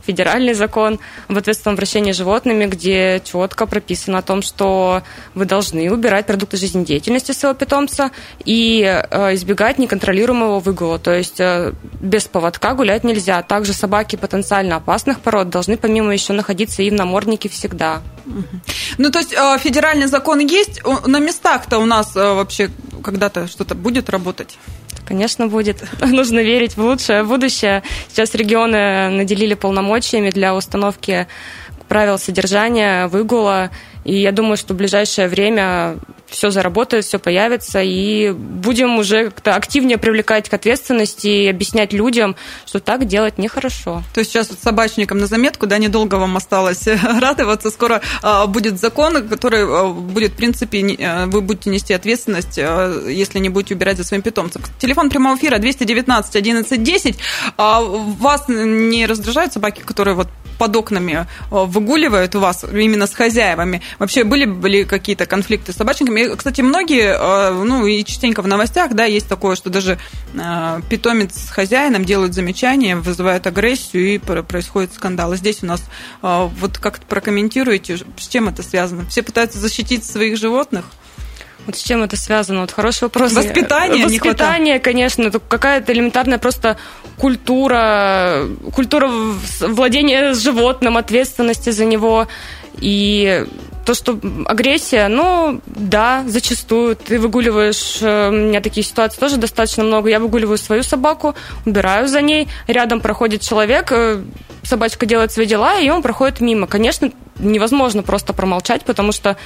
федеральный 0.09 0.53
закон 0.55 0.99
об 1.27 1.37
ответственном 1.37 1.75
обращении 1.75 2.13
с 2.13 2.17
животными, 2.17 2.65
где 2.65 3.21
четко 3.23 3.67
прописано 3.67 4.17
о 4.17 4.21
том, 4.23 4.41
что 4.41 5.03
вы 5.35 5.45
должны 5.45 5.91
убирать 5.91 6.25
продукты 6.25 6.57
жизнедеятельности 6.57 7.31
своего 7.31 7.55
питомца 7.55 8.09
и 8.43 8.81
э, 8.81 9.35
избегать 9.35 9.77
неконтролируемого 9.77 10.59
выгула. 10.59 10.97
То 10.97 11.13
есть 11.15 11.39
э, 11.39 11.73
без 12.01 12.23
поводка 12.25 12.73
гулять 12.73 13.03
нельзя. 13.03 13.43
Также 13.43 13.73
собаки 13.73 14.15
потенциально 14.15 14.77
опасных 14.77 15.19
пород 15.19 15.49
должны 15.49 15.77
помимо 15.77 16.11
еще 16.11 16.33
находиться 16.33 16.81
и 16.81 16.89
в 16.89 16.93
наморднике 16.93 17.49
всегда. 17.49 18.01
Ну, 18.97 19.11
то 19.11 19.19
есть 19.19 19.33
э, 19.33 19.57
федеральный 19.59 20.07
закон 20.07 20.39
есть, 20.39 20.81
на 21.05 21.19
местах-то 21.19 21.77
у 21.77 21.85
нас 21.85 22.15
вообще 22.15 22.71
когда-то 23.03 23.47
что-то 23.47 23.75
будет 23.75 24.09
работать? 24.09 24.57
Конечно, 25.05 25.47
будет. 25.47 25.83
Нужно 26.01 26.39
верить 26.39 26.77
в 26.77 26.81
лучшее 26.81 27.23
будущее. 27.23 27.83
Сейчас 28.09 28.33
регионы 28.35 29.09
наделили 29.09 29.53
полномочиями 29.53 30.29
для 30.29 30.55
установки 30.55 31.27
правил 31.87 32.17
содержания, 32.17 33.07
выгула. 33.07 33.71
И 34.03 34.15
я 34.15 34.31
думаю, 34.31 34.57
что 34.57 34.73
в 34.73 34.77
ближайшее 34.77 35.27
время 35.27 35.97
все 36.29 36.51
заработает, 36.51 37.05
все 37.05 37.19
появится, 37.19 37.81
и 37.81 38.31
будем 38.31 38.97
уже 38.97 39.25
как-то 39.25 39.55
активнее 39.55 39.97
привлекать 39.97 40.49
к 40.49 40.53
ответственности 40.53 41.27
и 41.27 41.47
объяснять 41.47 41.93
людям, 41.93 42.35
что 42.65 42.79
так 42.79 43.05
делать 43.05 43.37
нехорошо. 43.37 44.03
То 44.13 44.19
есть 44.19 44.31
сейчас 44.31 44.49
собачникам 44.61 45.17
на 45.17 45.27
заметку, 45.27 45.67
да, 45.67 45.77
недолго 45.77 46.15
вам 46.15 46.37
осталось 46.37 46.87
радоваться, 47.19 47.71
скоро 47.71 48.01
а, 48.21 48.45
будет 48.47 48.79
закон, 48.79 49.27
который 49.27 49.63
а, 49.63 49.89
будет, 49.89 50.33
в 50.33 50.35
принципе, 50.35 50.97
а, 50.99 51.25
вы 51.25 51.41
будете 51.41 51.69
нести 51.69 51.93
ответственность, 51.93 52.57
если 52.57 53.39
не 53.39 53.49
будете 53.49 53.75
убирать 53.75 53.97
за 53.97 54.03
своим 54.03 54.21
питомцем. 54.21 54.61
Телефон 54.77 55.09
прямого 55.09 55.35
эфира 55.35 55.57
219 55.57 56.35
11 56.35 56.83
10. 56.83 57.15
Вас 57.57 58.45
не 58.47 59.05
раздражают 59.05 59.53
собаки, 59.53 59.81
которые 59.81 60.15
вот 60.15 60.27
под 60.59 60.75
окнами 60.75 61.25
выгуливают 61.49 62.35
у 62.35 62.39
вас 62.39 62.63
именно 62.63 63.07
с 63.07 63.13
хозяевами? 63.15 63.81
Вообще 63.97 64.23
были, 64.23 64.45
были 64.45 64.83
какие-то 64.83 65.25
конфликты 65.25 65.73
с 65.73 65.77
собачниками? 65.77 66.35
Кстати, 66.35 66.61
многие, 66.61 67.17
ну 67.65 67.87
и 67.87 68.03
частенько 68.03 68.43
в 68.43 68.47
новостях, 68.47 68.93
да, 68.93 69.05
есть 69.05 69.27
такое, 69.27 69.55
что 69.55 69.71
даже 69.71 69.97
питомец 70.89 71.35
с 71.35 71.49
хозяином 71.49 72.05
делают 72.05 72.35
замечания, 72.35 72.95
вызывают 72.95 73.47
агрессию 73.47 74.15
и 74.15 74.17
происходит 74.19 74.93
скандал. 74.93 75.33
И 75.33 75.37
здесь 75.37 75.63
у 75.63 75.65
нас 75.65 75.81
вот 76.21 76.77
как 76.77 76.99
прокомментируете, 76.99 77.97
с 78.17 78.27
чем 78.27 78.49
это 78.49 78.61
связано? 78.61 79.05
Все 79.07 79.23
пытаются 79.23 79.57
защитить 79.57 80.05
своих 80.05 80.37
животных? 80.37 80.85
Вот 81.69 81.75
с 81.75 81.83
чем 81.83 82.01
это 82.01 82.17
связано? 82.17 82.61
Вот 82.61 82.71
хороший 82.71 83.03
вопрос. 83.03 83.31
Воспитание, 83.31 84.03
Воспитание, 84.03 84.79
конечно, 84.79 85.21
это 85.27 85.39
какая-то 85.39 85.93
элементарная 85.93 86.39
просто 86.39 86.77
культура, 87.15 88.47
культура 88.73 89.07
владения 89.59 90.33
животным, 90.33 90.97
ответственности 90.97 91.69
за 91.69 91.85
него. 91.85 92.27
И 92.81 93.45
то, 93.85 93.93
что 93.93 94.19
агрессия, 94.47 95.09
ну, 95.09 95.61
да, 95.67 96.23
зачастую. 96.25 96.95
Ты 96.95 97.19
выгуливаешь, 97.19 97.99
э, 98.01 98.29
у 98.29 98.31
меня 98.31 98.61
такие 98.61 98.83
ситуации 98.83 99.19
тоже 99.19 99.37
достаточно 99.37 99.83
много. 99.83 100.09
Я 100.09 100.19
выгуливаю 100.19 100.57
свою 100.57 100.81
собаку, 100.81 101.35
убираю 101.67 102.07
за 102.07 102.21
ней, 102.21 102.47
рядом 102.65 102.99
проходит 102.99 103.41
человек, 103.41 103.91
э, 103.91 104.23
собачка 104.63 105.05
делает 105.05 105.31
свои 105.31 105.45
дела, 105.45 105.79
и 105.79 105.87
он 105.91 106.01
проходит 106.01 106.41
мимо. 106.41 106.65
Конечно, 106.65 107.11
невозможно 107.39 108.03
просто 108.03 108.33
промолчать, 108.33 108.83
потому 108.83 109.11
что 109.11 109.37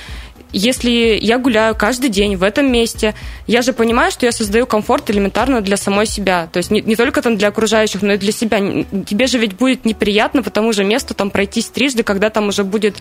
если 0.53 1.19
я 1.21 1.37
гуляю 1.37 1.75
каждый 1.75 2.09
день 2.09 2.35
в 2.35 2.43
этом 2.43 2.71
месте, 2.71 3.15
я 3.47 3.61
же 3.61 3.73
понимаю, 3.73 4.11
что 4.11 4.25
я 4.25 4.31
создаю 4.31 4.65
комфорт 4.65 5.09
элементарно 5.09 5.61
для 5.61 5.77
самой 5.77 6.05
себя. 6.05 6.47
То 6.51 6.57
есть 6.57 6.71
не, 6.71 6.81
не 6.81 6.95
только 6.95 7.21
там 7.21 7.37
для 7.37 7.49
окружающих, 7.49 8.01
но 8.01 8.13
и 8.13 8.17
для 8.17 8.31
себя. 8.31 8.59
Тебе 9.05 9.27
же 9.27 9.37
ведь 9.39 9.55
будет 9.55 9.83
неприятно 9.85 10.43
по 10.43 10.49
тому 10.49 10.71
же 10.73 10.83
месту 10.83 11.13
там 11.13 11.31
пройтись 11.31 11.67
трижды, 11.67 12.03
когда 12.03 12.29
там 12.29 12.47
уже 12.47 12.63
будет 12.63 12.97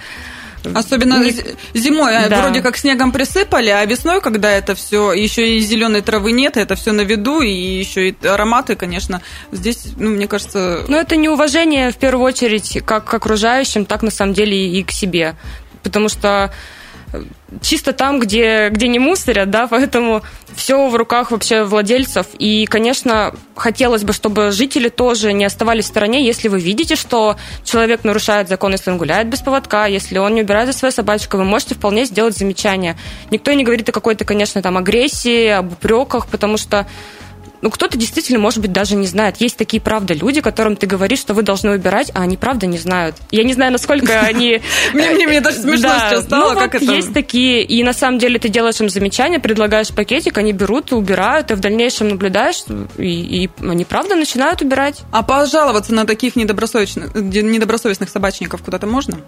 Особенно 0.75 1.23
не... 1.23 1.35
зимой 1.75 2.17
а 2.17 2.29
да. 2.29 2.43
вроде 2.43 2.63
как 2.63 2.77
снегом 2.77 3.13
присыпали, 3.13 3.71
а 3.71 3.85
весной, 3.85 4.21
когда 4.21 4.51
это 4.51 4.75
все 4.75 5.13
еще 5.13 5.57
и 5.57 5.61
зеленой 5.61 6.03
травы 6.03 6.33
нет, 6.33 6.57
это 6.57 6.77
все 6.77 6.93
на 6.93 7.03
виду, 7.03 7.41
и 7.41 7.51
еще 7.51 8.11
и 8.11 8.27
ароматы, 8.27 8.77
конечно, 8.77 9.23
здесь, 9.51 9.87
ну, 9.97 10.11
мне 10.11 10.29
кажется. 10.29 10.85
Ну, 10.89 10.97
это 10.97 11.17
неуважение 11.17 11.91
в 11.91 11.97
первую 11.97 12.25
очередь 12.25 12.81
как 12.85 13.05
к 13.05 13.15
окружающим, 13.15 13.87
так 13.87 14.03
на 14.03 14.11
самом 14.11 14.35
деле 14.35 14.69
и 14.79 14.85
к 14.85 14.93
себе. 14.93 15.35
Потому 15.83 16.09
что 16.09 16.53
чисто 17.61 17.93
там, 17.93 18.19
где, 18.19 18.69
где 18.71 18.89
не 18.89 18.99
мусорят, 18.99 19.51
да, 19.51 19.67
поэтому 19.67 20.23
все 20.55 20.89
в 20.89 20.95
руках 20.97 21.31
вообще 21.31 21.65
владельцев. 21.65 22.27
И, 22.39 22.67
конечно, 22.67 23.35
хотелось 23.55 24.05
бы, 24.05 24.13
чтобы 24.13 24.51
жители 24.51 24.89
тоже 24.89 25.33
не 25.33 25.45
оставались 25.45 25.85
в 25.85 25.89
стороне, 25.89 26.25
если 26.25 26.49
вы 26.49 26.61
видите, 26.61 26.97
что 26.97 27.37
человек 27.65 28.05
нарушает 28.05 28.49
закон, 28.49 28.73
если 28.73 28.91
он 28.91 28.99
гуляет 28.99 29.29
без 29.29 29.41
поводка, 29.41 29.87
если 29.87 30.19
он 30.19 30.35
не 30.35 30.43
убирает 30.43 30.69
за 30.69 30.79
своей 30.79 30.95
собачкой, 30.95 31.41
вы 31.41 31.47
можете 31.47 31.75
вполне 31.75 32.05
сделать 32.05 32.37
замечание. 32.37 32.97
Никто 33.31 33.53
не 33.53 33.65
говорит 33.65 33.89
о 33.89 33.93
какой-то, 33.93 34.25
конечно, 34.25 34.63
там 34.63 34.77
агрессии, 34.77 35.49
об 35.49 35.73
упреках, 35.73 36.27
потому 36.27 36.57
что 36.57 36.87
ну, 37.63 37.71
кто-то 37.71 37.97
действительно, 37.97 38.41
может 38.41 38.59
быть, 38.59 38.73
даже 38.73 38.97
не 38.97 39.07
знает. 39.07 39.37
Есть 39.39 39.57
такие, 39.57 39.81
правда, 39.81 40.15
люди, 40.15 40.41
которым 40.41 40.75
ты 40.75 40.89
говоришь, 40.89 41.21
что 41.21 41.33
вы 41.33 41.43
должны 41.43 41.71
убирать, 41.71 42.11
а 42.13 42.23
они, 42.23 42.37
правда, 42.37 42.67
не 42.67 42.77
знают. 42.77 43.15
Я 43.31 43.45
не 43.45 43.55
знаю, 43.55 43.71
насколько 43.71 44.21
они... 44.21 44.61
Мне 44.93 45.41
даже 45.41 45.59
смешно 45.59 45.89
сейчас 45.89 46.25
стало, 46.25 46.55
ну 46.55 46.59
как 46.59 46.75
это... 46.75 46.85
Есть 46.85 47.15
такие, 47.15 47.63
и 47.63 47.85
на 47.85 47.93
самом 47.93 48.19
деле 48.19 48.41
ты 48.41 48.49
делаешь 48.49 48.81
им 48.81 48.89
замечание, 48.89 49.39
предлагаешь 49.39 49.89
пакетик, 49.89 50.37
они 50.39 50.53
берут, 50.53 50.93
убирают, 50.93 51.53
и 51.53 51.55
в 51.55 51.61
дальнейшем 51.61 52.09
наблюдаешь, 52.09 52.65
и 52.99 53.49
они, 53.61 53.85
правда, 53.85 54.17
начинают 54.17 54.61
убирать. 54.61 55.03
А 55.13 55.23
пожаловаться 55.23 55.95
на 55.95 56.05
таких 56.05 56.35
недобросовестных 56.35 58.09
собачников 58.09 58.63
куда-то 58.63 58.89
можно? 58.89 59.19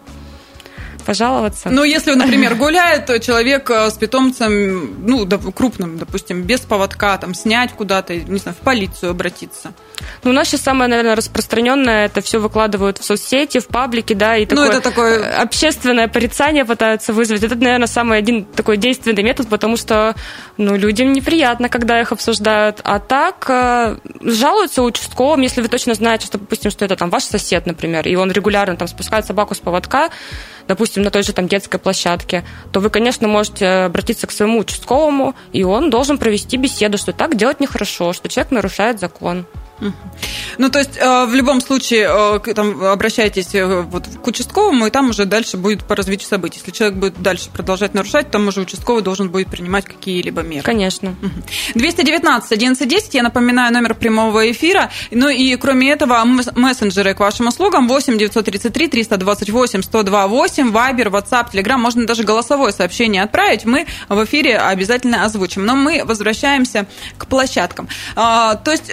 Пожаловаться. 1.04 1.70
Ну, 1.70 1.84
если, 1.84 2.14
например, 2.14 2.54
гуляет 2.64 3.22
человек 3.22 3.70
э, 3.70 3.90
с 3.90 3.94
питомцем, 3.94 5.06
ну, 5.06 5.26
крупным, 5.26 5.98
допустим, 5.98 6.42
без 6.42 6.60
поводка, 6.60 7.16
там, 7.18 7.34
снять 7.34 7.72
куда-то, 7.72 8.14
не 8.16 8.38
знаю, 8.38 8.56
в 8.60 8.64
полицию 8.64 9.10
обратиться. 9.10 9.72
Ну, 10.22 10.30
у 10.30 10.32
нас 10.32 10.48
сейчас 10.48 10.62
самое, 10.62 10.88
наверное, 10.88 11.16
распространенное, 11.16 12.06
это 12.06 12.20
все 12.20 12.38
выкладывают 12.38 12.98
в 12.98 13.04
соцсети, 13.04 13.58
в 13.60 13.66
паблике, 13.66 14.14
да, 14.14 14.36
и 14.36 14.46
такое, 14.46 14.64
ну, 14.64 14.70
это 14.70 14.80
такое 14.80 15.18
э, 15.18 15.42
общественное 15.42 16.08
порицание 16.08 16.64
пытаются 16.64 17.12
вызвать. 17.12 17.42
Это, 17.42 17.54
наверное, 17.54 17.86
самый 17.86 18.18
один 18.18 18.44
такой 18.44 18.76
действенный 18.76 19.22
метод, 19.22 19.48
потому 19.48 19.76
что, 19.76 20.14
ну, 20.56 20.76
людям 20.76 21.12
неприятно, 21.12 21.68
когда 21.68 22.00
их 22.00 22.12
обсуждают. 22.12 22.80
А 22.84 22.98
так, 22.98 23.46
э, 23.48 23.98
жалуются 24.20 24.82
участковым, 24.82 25.42
если 25.42 25.60
вы 25.60 25.68
точно 25.68 25.94
знаете, 25.94 26.26
что, 26.26 26.38
допустим, 26.38 26.70
что 26.70 26.84
это 26.84 26.96
там 26.96 27.10
ваш 27.10 27.24
сосед, 27.24 27.66
например, 27.66 28.08
и 28.08 28.16
он 28.16 28.32
регулярно 28.32 28.76
там 28.76 28.88
спускает 28.88 29.26
собаку 29.26 29.54
с 29.54 29.58
поводка, 29.58 30.10
допустим, 30.68 31.02
на 31.02 31.10
той 31.10 31.22
же 31.22 31.32
там 31.32 31.48
детской 31.48 31.78
площадке, 31.78 32.44
то 32.72 32.80
вы, 32.80 32.90
конечно, 32.90 33.28
можете 33.28 33.66
обратиться 33.66 34.26
к 34.26 34.32
своему 34.32 34.60
участковому, 34.60 35.34
и 35.52 35.64
он 35.64 35.90
должен 35.90 36.18
провести 36.18 36.56
беседу, 36.56 36.98
что 36.98 37.12
так 37.12 37.36
делать 37.36 37.60
нехорошо, 37.60 38.12
что 38.12 38.28
человек 38.28 38.52
нарушает 38.52 39.00
закон. 39.00 39.46
Ну, 40.58 40.70
то 40.70 40.78
есть, 40.78 40.96
э, 40.96 41.26
в 41.26 41.34
любом 41.34 41.60
случае, 41.60 42.08
э, 42.08 42.54
там, 42.54 42.82
обращайтесь 42.84 43.54
э, 43.54 43.82
вот 43.82 44.06
к 44.22 44.26
участковому, 44.26 44.86
и 44.86 44.90
там 44.90 45.10
уже 45.10 45.24
дальше 45.24 45.56
будет 45.56 45.84
по 45.84 45.96
развитию 45.96 46.28
событий. 46.28 46.58
Если 46.58 46.70
человек 46.70 46.98
будет 46.98 47.22
дальше 47.22 47.50
продолжать 47.52 47.94
нарушать, 47.94 48.30
там 48.30 48.46
уже 48.46 48.60
участковый 48.60 49.02
должен 49.02 49.30
будет 49.30 49.48
принимать 49.48 49.84
какие-либо 49.84 50.42
меры. 50.42 50.62
Конечно. 50.62 51.14
219 51.74 52.52
1110, 52.52 53.14
я 53.14 53.22
напоминаю, 53.22 53.72
номер 53.72 53.94
прямого 53.94 54.50
эфира. 54.50 54.90
Ну 55.10 55.28
и 55.28 55.56
кроме 55.56 55.90
этого, 55.90 56.24
мессенджеры 56.24 57.14
к 57.14 57.20
вашим 57.20 57.48
услугам 57.48 57.88
8 57.88 58.16
933 58.16 58.88
328 58.88 59.82
102 59.82 60.28
8, 60.28 60.70
Вайбер, 60.70 61.08
WhatsApp, 61.08 61.52
Telegram, 61.52 61.78
можно 61.78 62.06
даже 62.06 62.22
голосовое 62.22 62.72
сообщение 62.72 63.22
отправить. 63.22 63.64
Мы 63.64 63.86
в 64.08 64.24
эфире 64.24 64.58
обязательно 64.58 65.24
озвучим. 65.24 65.64
Но 65.64 65.74
мы 65.74 66.04
возвращаемся 66.04 66.86
к 67.18 67.26
площадкам. 67.26 67.88
А, 68.14 68.54
то 68.56 68.70
есть 68.70 68.90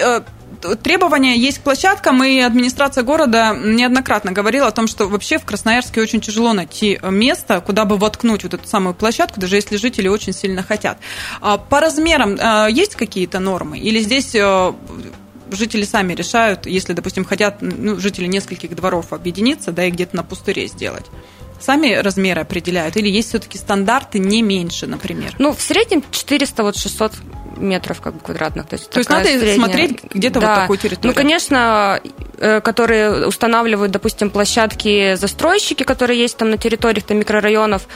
требования 0.82 1.38
есть 1.38 1.60
к 1.60 1.62
площадкам, 1.62 2.24
и 2.24 2.40
администрация 2.40 3.04
города 3.04 3.56
неоднократно 3.56 4.32
говорила 4.32 4.68
о 4.68 4.72
том, 4.72 4.88
что 4.88 5.08
вообще 5.08 5.38
в 5.38 5.46
Красноярске 5.46 6.02
очень 6.02 6.22
тяжело 6.22 6.54
найти 6.54 7.00
место, 7.04 7.62
куда 7.62 7.86
бы 7.86 7.98
воткнуть 7.98 8.44
вот 8.44 8.54
эту 8.54 8.68
самую 8.68 8.94
площадку, 8.94 9.40
даже 9.40 9.56
если 9.56 9.78
жители 9.78 10.08
очень 10.08 10.34
сильно 10.34 10.64
хотят. 10.64 10.98
А 11.42 11.58
по 11.58 11.80
размерам 11.80 12.38
а, 12.40 12.68
есть 12.68 12.96
какие-то 12.96 13.40
нормы? 13.40 13.80
Или 13.80 14.00
здесь 14.00 14.36
э, 14.36 14.74
жители 15.52 15.84
сами 15.84 16.14
решают, 16.14 16.66
если, 16.66 16.94
допустим, 16.94 17.26
хотят 17.26 17.58
ну, 17.62 18.00
жители 18.00 18.28
нескольких 18.28 18.76
дворов 18.76 19.14
объединиться, 19.14 19.72
да, 19.72 19.86
и 19.86 19.92
где-то 19.92 20.16
на 20.16 20.24
пустыре 20.24 20.68
сделать? 20.68 21.06
сами 21.62 21.94
размеры 21.94 22.42
определяют? 22.42 22.98
Или 22.98 23.10
есть 23.10 23.30
все-таки 23.30 23.58
стандарты 23.58 24.20
не 24.20 24.42
меньше, 24.42 24.88
например? 24.88 25.36
Ну, 25.40 25.54
в 25.54 25.62
среднем 25.62 26.04
400, 26.12 26.64
вот 26.64 26.76
600 26.76 27.14
метров 27.62 28.02
как 28.02 28.16
бы 28.16 28.20
квадратных. 28.20 28.68
То 28.68 28.76
есть, 28.76 28.90
То 28.90 29.00
есть 29.00 29.10
надо 29.10 29.26
средняя... 29.26 29.56
смотреть 29.56 30.04
где-то 30.14 30.40
да. 30.40 30.48
вот 30.48 30.62
такую 30.62 30.78
территорию. 30.78 31.08
Ну, 31.08 31.14
конечно, 31.14 32.02
э, 32.38 32.62
которые 32.62 33.28
устанавливают, 33.28 33.92
допустим, 33.92 34.30
площадки 34.30 35.16
застройщики, 35.16 35.84
которые 35.84 36.20
есть 36.20 36.38
там 36.38 36.50
на 36.50 36.58
территориях 36.58 37.06
там, 37.06 37.18
микрорайонов, 37.18 37.88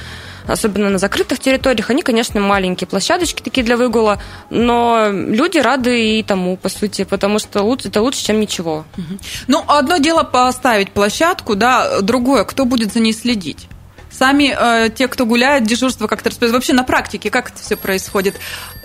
особенно 0.48 0.90
на 0.90 0.98
закрытых 0.98 1.40
территориях, 1.40 1.90
они, 1.90 2.02
конечно, 2.02 2.40
маленькие 2.40 2.88
площадочки 2.88 3.42
такие 3.42 3.64
для 3.64 3.78
выгула, 3.78 4.22
но 4.50 5.10
люди 5.12 5.58
рады 5.58 6.20
и 6.20 6.24
тому, 6.24 6.58
по 6.58 6.70
сути, 6.70 7.04
потому 7.04 7.40
что 7.40 7.78
это 7.84 8.02
лучше, 8.02 8.24
чем 8.24 8.40
ничего. 8.40 8.86
Ну, 9.48 9.64
одно 9.68 9.98
дело 9.98 10.24
поставить 10.24 10.92
площадку, 10.92 11.56
да, 11.56 12.02
другое, 12.02 12.44
кто 12.44 12.66
будет 12.66 12.94
за 12.94 13.00
ней 13.00 13.14
следить? 13.14 13.68
Сами 14.18 14.56
э, 14.58 14.90
те, 14.90 15.10
кто 15.10 15.26
гуляет, 15.26 15.64
дежурство 15.64 16.08
как-то 16.08 16.30
распределяют. 16.30 16.56
Вообще 16.56 16.74
на 16.74 16.86
практике 16.86 17.30
как 17.30 17.50
это 17.50 17.58
все 17.58 17.76
происходит? 17.76 18.36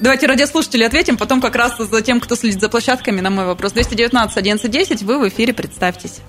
Давайте 0.00 0.26
радиослушатели 0.26 0.82
ответим, 0.82 1.16
потом 1.16 1.40
как 1.40 1.54
раз 1.54 1.78
за 1.78 2.02
тем, 2.02 2.18
кто 2.18 2.34
следит 2.34 2.60
за 2.60 2.68
площадками, 2.68 3.20
на 3.20 3.30
мой 3.30 3.46
вопрос. 3.46 3.70
219 3.72 4.36
1110, 4.36 5.02
вы 5.02 5.20
в 5.20 5.28
эфире, 5.28 5.54
представьтесь. 5.54 6.20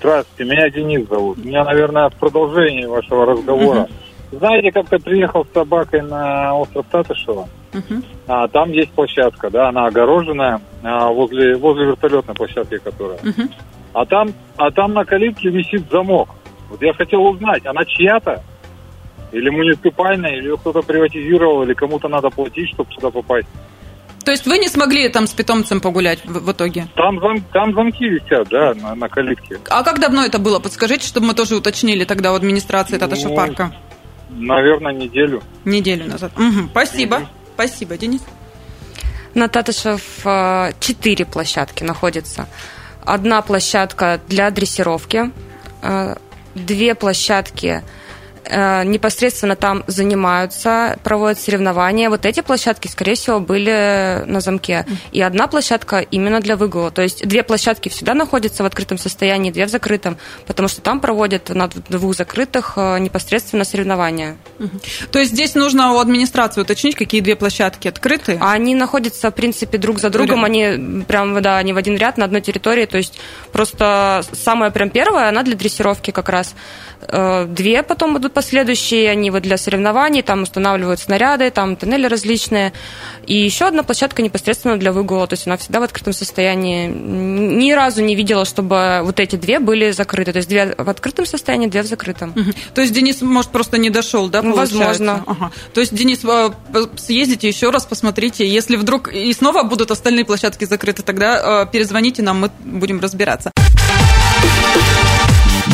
Здравствуйте, 0.00 0.50
меня 0.50 0.68
Денис 0.70 1.08
зовут. 1.08 1.38
У 1.38 1.46
меня, 1.46 1.62
наверное, 1.62 2.08
в 2.08 2.14
продолжении 2.14 2.84
вашего 2.86 3.26
разговора. 3.26 3.82
Угу. 3.82 4.38
Знаете, 4.38 4.72
как-то 4.72 4.98
приехал 4.98 5.44
с 5.44 5.52
собакой 5.52 6.02
на 6.02 6.56
остров 6.56 6.84
Татышева. 6.90 7.48
Угу. 7.74 8.02
А, 8.26 8.48
там 8.48 8.72
есть 8.72 8.90
площадка, 8.90 9.50
да, 9.50 9.68
она 9.68 9.86
огороженная 9.86 10.60
а, 10.82 11.10
возле, 11.10 11.56
возле 11.56 11.86
вертолетной 11.86 12.34
площадки, 12.34 12.78
которая. 12.78 13.18
Угу. 13.18 13.48
А 13.92 14.04
там, 14.04 14.32
а 14.56 14.72
там 14.72 14.94
на 14.94 15.04
калитке 15.04 15.48
висит 15.48 15.88
замок. 15.92 16.30
Вот 16.70 16.82
я 16.82 16.92
хотел 16.94 17.24
узнать, 17.24 17.64
она 17.66 17.84
чья-то? 17.84 18.42
Или 19.32 19.50
муниципальная, 19.50 20.36
или 20.36 20.54
кто-то 20.56 20.82
приватизировал, 20.82 21.62
или 21.62 21.74
кому-то 21.74 22.08
надо 22.08 22.30
платить, 22.30 22.70
чтобы 22.70 22.92
сюда 22.92 23.10
попасть. 23.10 23.48
То 24.24 24.32
есть 24.32 24.44
вы 24.44 24.58
не 24.58 24.68
смогли 24.68 25.08
там 25.08 25.28
с 25.28 25.32
питомцем 25.32 25.80
погулять 25.80 26.24
в, 26.24 26.44
в 26.44 26.52
итоге? 26.52 26.88
Там, 26.96 27.20
зам, 27.20 27.40
там 27.52 27.72
замки 27.74 28.08
висят, 28.08 28.48
да, 28.48 28.74
на, 28.74 28.94
на 28.96 29.08
калитке. 29.08 29.60
А 29.68 29.84
как 29.84 30.00
давно 30.00 30.24
это 30.24 30.40
было? 30.40 30.58
Подскажите, 30.58 31.06
чтобы 31.06 31.28
мы 31.28 31.34
тоже 31.34 31.54
уточнили 31.54 32.04
тогда 32.04 32.32
в 32.32 32.34
администрации 32.34 32.98
Таташа 32.98 33.28
ну, 33.28 33.36
парка. 33.36 33.72
Наверное, 34.30 34.92
неделю. 34.92 35.42
Неделю 35.64 36.06
назад. 36.06 36.32
Угу, 36.36 36.70
спасибо. 36.70 37.14
Угу. 37.16 37.26
Спасибо, 37.54 37.96
Денис. 37.96 38.22
На 39.34 39.48
Татышев 39.48 40.02
э, 40.24 40.72
четыре 40.80 41.24
площадки 41.24 41.84
находятся. 41.84 42.48
Одна 43.04 43.42
площадка 43.42 44.20
для 44.26 44.50
дрессировки, 44.50 45.30
э, 45.82 46.14
две 46.56 46.94
площадки 46.94 47.82
непосредственно 48.48 49.56
там 49.56 49.84
занимаются, 49.86 50.98
проводят 51.02 51.40
соревнования. 51.40 52.10
Вот 52.10 52.26
эти 52.26 52.40
площадки, 52.40 52.88
скорее 52.88 53.14
всего, 53.14 53.40
были 53.40 54.22
на 54.26 54.40
замке. 54.40 54.86
И 55.12 55.20
одна 55.20 55.46
площадка 55.46 55.98
именно 55.98 56.40
для 56.40 56.56
выгула. 56.56 56.90
То 56.90 57.02
есть 57.02 57.26
две 57.26 57.42
площадки 57.42 57.88
всегда 57.88 58.14
находятся 58.14 58.62
в 58.62 58.66
открытом 58.66 58.98
состоянии, 58.98 59.50
две 59.50 59.66
в 59.66 59.70
закрытом, 59.70 60.16
потому 60.46 60.68
что 60.68 60.80
там 60.80 61.00
проводят 61.00 61.48
на 61.50 61.68
двух 61.68 62.14
закрытых 62.16 62.74
э, 62.76 62.98
непосредственно 62.98 63.64
соревнования. 63.64 64.36
То 65.10 65.18
есть 65.18 65.32
здесь 65.32 65.54
нужно 65.54 65.92
у 65.92 65.98
администрации 65.98 66.60
уточнить, 66.60 66.94
какие 66.96 67.20
две 67.20 67.36
площадки 67.36 67.88
открыты? 67.88 68.38
Они 68.40 68.74
находятся, 68.74 69.30
в 69.30 69.34
принципе, 69.34 69.78
друг 69.78 69.98
за 69.98 70.10
другом. 70.10 70.44
Они 70.44 71.04
прям, 71.04 71.40
да, 71.42 71.58
они 71.58 71.72
в 71.72 71.76
один 71.76 71.96
ряд 71.96 72.18
на 72.18 72.24
одной 72.24 72.40
территории. 72.40 72.86
То 72.86 72.98
есть 72.98 73.18
просто 73.52 74.22
самая 74.32 74.70
прям 74.70 74.90
первая, 74.90 75.28
она 75.28 75.42
для 75.42 75.56
дрессировки 75.56 76.10
как 76.10 76.28
раз. 76.28 76.54
Э, 77.08 77.46
две 77.46 77.82
потом 77.82 78.14
будут 78.14 78.32
последующие, 78.36 79.10
они 79.10 79.30
вот 79.30 79.42
для 79.44 79.56
соревнований, 79.56 80.20
там 80.20 80.42
устанавливают 80.42 81.00
снаряды, 81.00 81.50
там 81.50 81.74
тоннели 81.74 82.06
различные. 82.06 82.74
И 83.26 83.34
еще 83.34 83.64
одна 83.64 83.82
площадка 83.82 84.20
непосредственно 84.20 84.76
для 84.76 84.92
выгула, 84.92 85.26
то 85.26 85.32
есть 85.32 85.46
она 85.46 85.56
всегда 85.56 85.80
в 85.80 85.84
открытом 85.84 86.12
состоянии. 86.12 86.86
Ни 86.86 87.72
разу 87.72 88.02
не 88.02 88.14
видела, 88.14 88.44
чтобы 88.44 89.00
вот 89.04 89.20
эти 89.20 89.36
две 89.36 89.58
были 89.58 89.90
закрыты. 89.90 90.32
То 90.32 90.36
есть 90.36 90.50
две 90.50 90.74
в 90.76 90.90
открытом 90.90 91.24
состоянии, 91.24 91.66
две 91.66 91.82
в 91.82 91.86
закрытом. 91.86 92.34
Угу. 92.36 92.52
То 92.74 92.82
есть 92.82 92.92
Денис, 92.92 93.22
может, 93.22 93.50
просто 93.52 93.78
не 93.78 93.88
дошел, 93.88 94.28
да, 94.28 94.42
получается? 94.42 94.76
Возможно. 94.76 95.24
Ага. 95.26 95.50
То 95.72 95.80
есть, 95.80 95.94
Денис, 95.94 96.20
э, 96.22 96.50
съездите 96.96 97.48
еще 97.48 97.70
раз, 97.70 97.86
посмотрите. 97.86 98.46
Если 98.46 98.76
вдруг 98.76 99.08
и 99.08 99.32
снова 99.32 99.62
будут 99.62 99.90
остальные 99.90 100.26
площадки 100.26 100.66
закрыты, 100.66 101.02
тогда 101.02 101.62
э, 101.62 101.66
перезвоните 101.72 102.20
нам, 102.20 102.40
мы 102.40 102.50
будем 102.64 103.00
разбираться. 103.00 103.50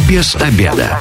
Без 0.09 0.37
обеда. 0.37 1.01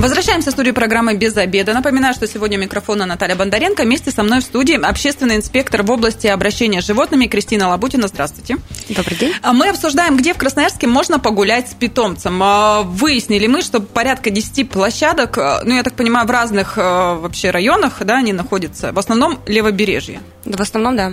Возвращаемся 0.00 0.48
в 0.48 0.54
студию 0.54 0.72
программы 0.72 1.14
«Без 1.14 1.36
обеда». 1.36 1.74
Напоминаю, 1.74 2.14
что 2.14 2.26
сегодня 2.26 2.56
у 2.56 2.62
микрофона 2.62 3.04
Наталья 3.04 3.36
Бондаренко. 3.36 3.82
Вместе 3.82 4.10
со 4.10 4.22
мной 4.22 4.40
в 4.40 4.44
студии 4.44 4.82
общественный 4.82 5.36
инспектор 5.36 5.82
в 5.82 5.90
области 5.90 6.26
обращения 6.26 6.80
с 6.80 6.86
животными 6.86 7.26
Кристина 7.26 7.68
Лабутина. 7.68 8.08
Здравствуйте. 8.08 8.56
Добрый 8.88 9.18
день. 9.18 9.34
А 9.42 9.52
мы 9.52 9.68
обсуждаем, 9.68 10.16
где 10.16 10.32
в 10.32 10.38
Красноярске 10.38 10.86
можно 10.86 11.18
погулять 11.18 11.68
с 11.68 11.74
питомцем. 11.74 12.42
А, 12.42 12.80
выяснили 12.80 13.46
мы, 13.46 13.60
что 13.60 13.80
порядка 13.80 14.30
10 14.30 14.70
площадок, 14.70 15.36
а, 15.36 15.60
ну, 15.66 15.74
я 15.74 15.82
так 15.82 15.92
понимаю, 15.92 16.26
в 16.26 16.30
разных 16.30 16.78
вообще 16.78 17.50
районах, 17.50 17.98
да, 18.02 18.16
они 18.16 18.32
находятся. 18.32 18.92
В 18.92 18.98
основном 18.98 19.38
левобережье. 19.44 20.22
В 20.46 20.62
основном, 20.62 20.96
да. 20.96 21.12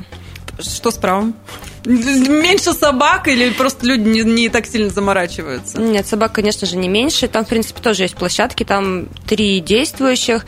Что 0.59 0.91
с 0.91 0.95
правом? 0.95 1.35
Меньше 1.85 2.73
собак 2.73 3.27
или 3.27 3.49
просто 3.51 3.85
люди 3.85 4.01
не, 4.09 4.21
не 4.21 4.49
так 4.49 4.65
сильно 4.65 4.89
заморачиваются? 4.89 5.79
Нет, 5.79 6.05
собак, 6.05 6.33
конечно 6.33 6.67
же, 6.67 6.75
не 6.75 6.89
меньше. 6.89 7.27
Там, 7.27 7.45
в 7.45 7.47
принципе, 7.47 7.81
тоже 7.81 8.03
есть 8.03 8.15
площадки. 8.15 8.63
Там 8.63 9.07
три 9.25 9.59
действующих 9.61 10.45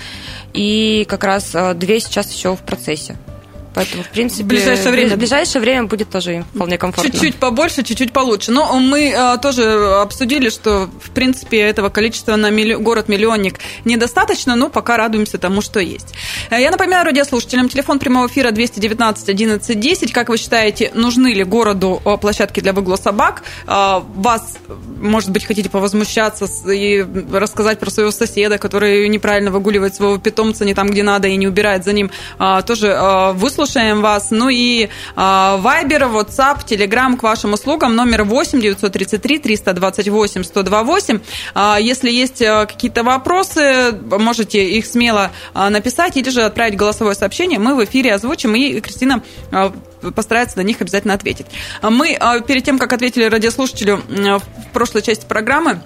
и 0.54 1.06
как 1.08 1.24
раз 1.24 1.52
э, 1.54 1.74
две 1.76 2.00
сейчас 2.00 2.34
еще 2.34 2.56
в 2.56 2.62
процессе. 2.62 3.18
Поэтому, 3.80 4.04
в 4.04 4.10
принципе, 4.10 4.44
в 4.44 4.48
ближайшее 4.48 4.92
время, 4.92 5.16
в 5.16 5.18
ближайшее 5.18 5.62
время 5.62 5.84
будет 5.86 6.10
тоже 6.10 6.36
им 6.36 6.44
вполне 6.44 6.78
комфортно. 6.78 7.14
Чуть-чуть 7.14 7.36
побольше, 7.36 7.82
чуть-чуть 7.84 8.12
получше. 8.12 8.52
Но 8.52 8.78
мы 8.78 9.14
а, 9.16 9.38
тоже 9.38 9.64
обсудили, 10.02 10.50
что, 10.50 10.90
в 11.02 11.12
принципе, 11.12 11.60
этого 11.62 11.88
количества 11.88 12.36
на 12.36 12.50
милли... 12.50 12.74
город-миллионник 12.74 13.58
недостаточно, 13.86 14.58
но 14.58 14.70
пока 14.70 14.98
радуемся 14.98 15.38
тому, 15.38 15.62
что 15.62 15.80
есть. 15.80 16.14
Э, 16.50 16.62
я 16.62 16.72
напоминаю 16.72 17.06
радиослушателям, 17.06 17.70
телефон 17.70 18.00
прямого 18.00 18.28
эфира 18.28 18.52
219 18.52 19.30
11 19.30 19.80
10. 19.80 20.12
Как 20.12 20.28
вы 20.28 20.38
считаете, 20.38 20.92
нужны 20.94 21.34
ли 21.34 21.46
городу 21.46 22.02
площадки 22.20 22.60
для 22.60 22.74
выгула 22.74 22.98
собак? 22.98 23.44
А, 23.66 24.04
вас, 24.14 24.58
может 25.00 25.30
быть, 25.30 25.46
хотите 25.46 25.70
повозмущаться 25.70 26.48
и 26.70 27.06
рассказать 27.32 27.80
про 27.80 27.90
своего 27.90 28.12
соседа, 28.12 28.58
который 28.58 29.08
неправильно 29.08 29.52
выгуливает 29.52 29.96
своего 29.96 30.18
питомца 30.18 30.66
не 30.66 30.74
там, 30.74 30.90
где 30.90 31.02
надо, 31.02 31.30
и 31.30 31.38
не 31.38 31.48
убирает 31.48 31.86
за 31.86 31.94
ним. 31.94 32.12
А, 32.38 32.62
тоже 32.62 32.90
выслушать 33.36 33.69
слушаем 33.70 34.02
вас. 34.02 34.32
Ну 34.32 34.50
и 34.50 34.90
Вайбер, 35.16 36.04
WhatsApp, 36.06 36.66
Telegram 36.68 37.16
к 37.16 37.22
вашим 37.22 37.54
услугам. 37.54 37.96
Номер 37.96 38.24
8 38.24 38.60
933 38.60 39.38
328 39.38 40.44
128. 40.44 41.20
Если 41.80 42.10
есть 42.10 42.42
а, 42.42 42.66
какие-то 42.66 43.04
вопросы, 43.04 43.92
можете 43.92 44.66
их 44.66 44.88
смело 44.88 45.32
а, 45.54 45.70
написать 45.70 46.18
или 46.18 46.30
же 46.30 46.42
отправить 46.42 46.78
голосовое 46.78 47.16
сообщение. 47.16 47.60
Мы 47.60 47.76
в 47.76 47.84
эфире 47.86 48.16
озвучим, 48.16 48.56
и 48.56 48.80
Кристина 48.80 49.22
а, 49.52 49.72
постарается 50.16 50.58
на 50.58 50.62
них 50.62 50.82
обязательно 50.82 51.14
ответить. 51.14 51.46
Мы 51.84 52.18
перед 52.48 52.64
тем, 52.64 52.80
как 52.80 52.94
ответили 52.94 53.26
радиослушателю 53.26 54.02
в 54.08 54.74
прошлой 54.74 55.04
части 55.04 55.26
программы, 55.28 55.82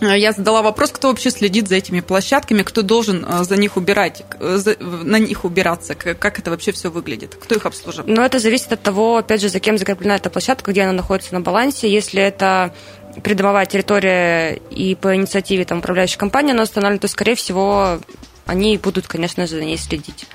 я 0.00 0.32
задала 0.32 0.62
вопрос, 0.62 0.90
кто 0.90 1.08
вообще 1.08 1.30
следит 1.30 1.68
за 1.68 1.76
этими 1.76 2.00
площадками, 2.00 2.62
кто 2.62 2.82
должен 2.82 3.24
э, 3.24 3.44
за 3.44 3.56
них 3.56 3.76
убирать, 3.76 4.24
э, 4.38 4.58
на 4.80 5.18
них 5.18 5.44
убираться, 5.44 5.94
как 5.94 6.38
это 6.38 6.50
вообще 6.50 6.72
все 6.72 6.90
выглядит, 6.90 7.34
кто 7.34 7.54
их 7.54 7.64
обслуживает? 7.64 8.14
Ну, 8.14 8.22
это 8.22 8.38
зависит 8.38 8.72
от 8.72 8.82
того, 8.82 9.18
опять 9.18 9.40
же, 9.40 9.48
за 9.48 9.58
кем 9.58 9.78
закреплена 9.78 10.16
эта 10.16 10.28
площадка, 10.28 10.72
где 10.72 10.82
она 10.82 10.92
находится 10.92 11.32
на 11.32 11.40
балансе. 11.40 11.90
Если 11.90 12.22
это 12.22 12.74
придомовая 13.22 13.64
территория 13.64 14.60
и 14.70 14.94
по 14.94 15.16
инициативе 15.16 15.64
там, 15.64 15.78
управляющей 15.78 16.18
компании 16.18 16.52
она 16.52 16.64
установлена, 16.64 17.00
то, 17.00 17.08
скорее 17.08 17.34
всего, 17.34 17.98
они 18.44 18.76
будут, 18.76 19.06
конечно 19.06 19.46
же, 19.46 19.56
за 19.56 19.64
ней 19.64 19.78
следить. 19.78 20.26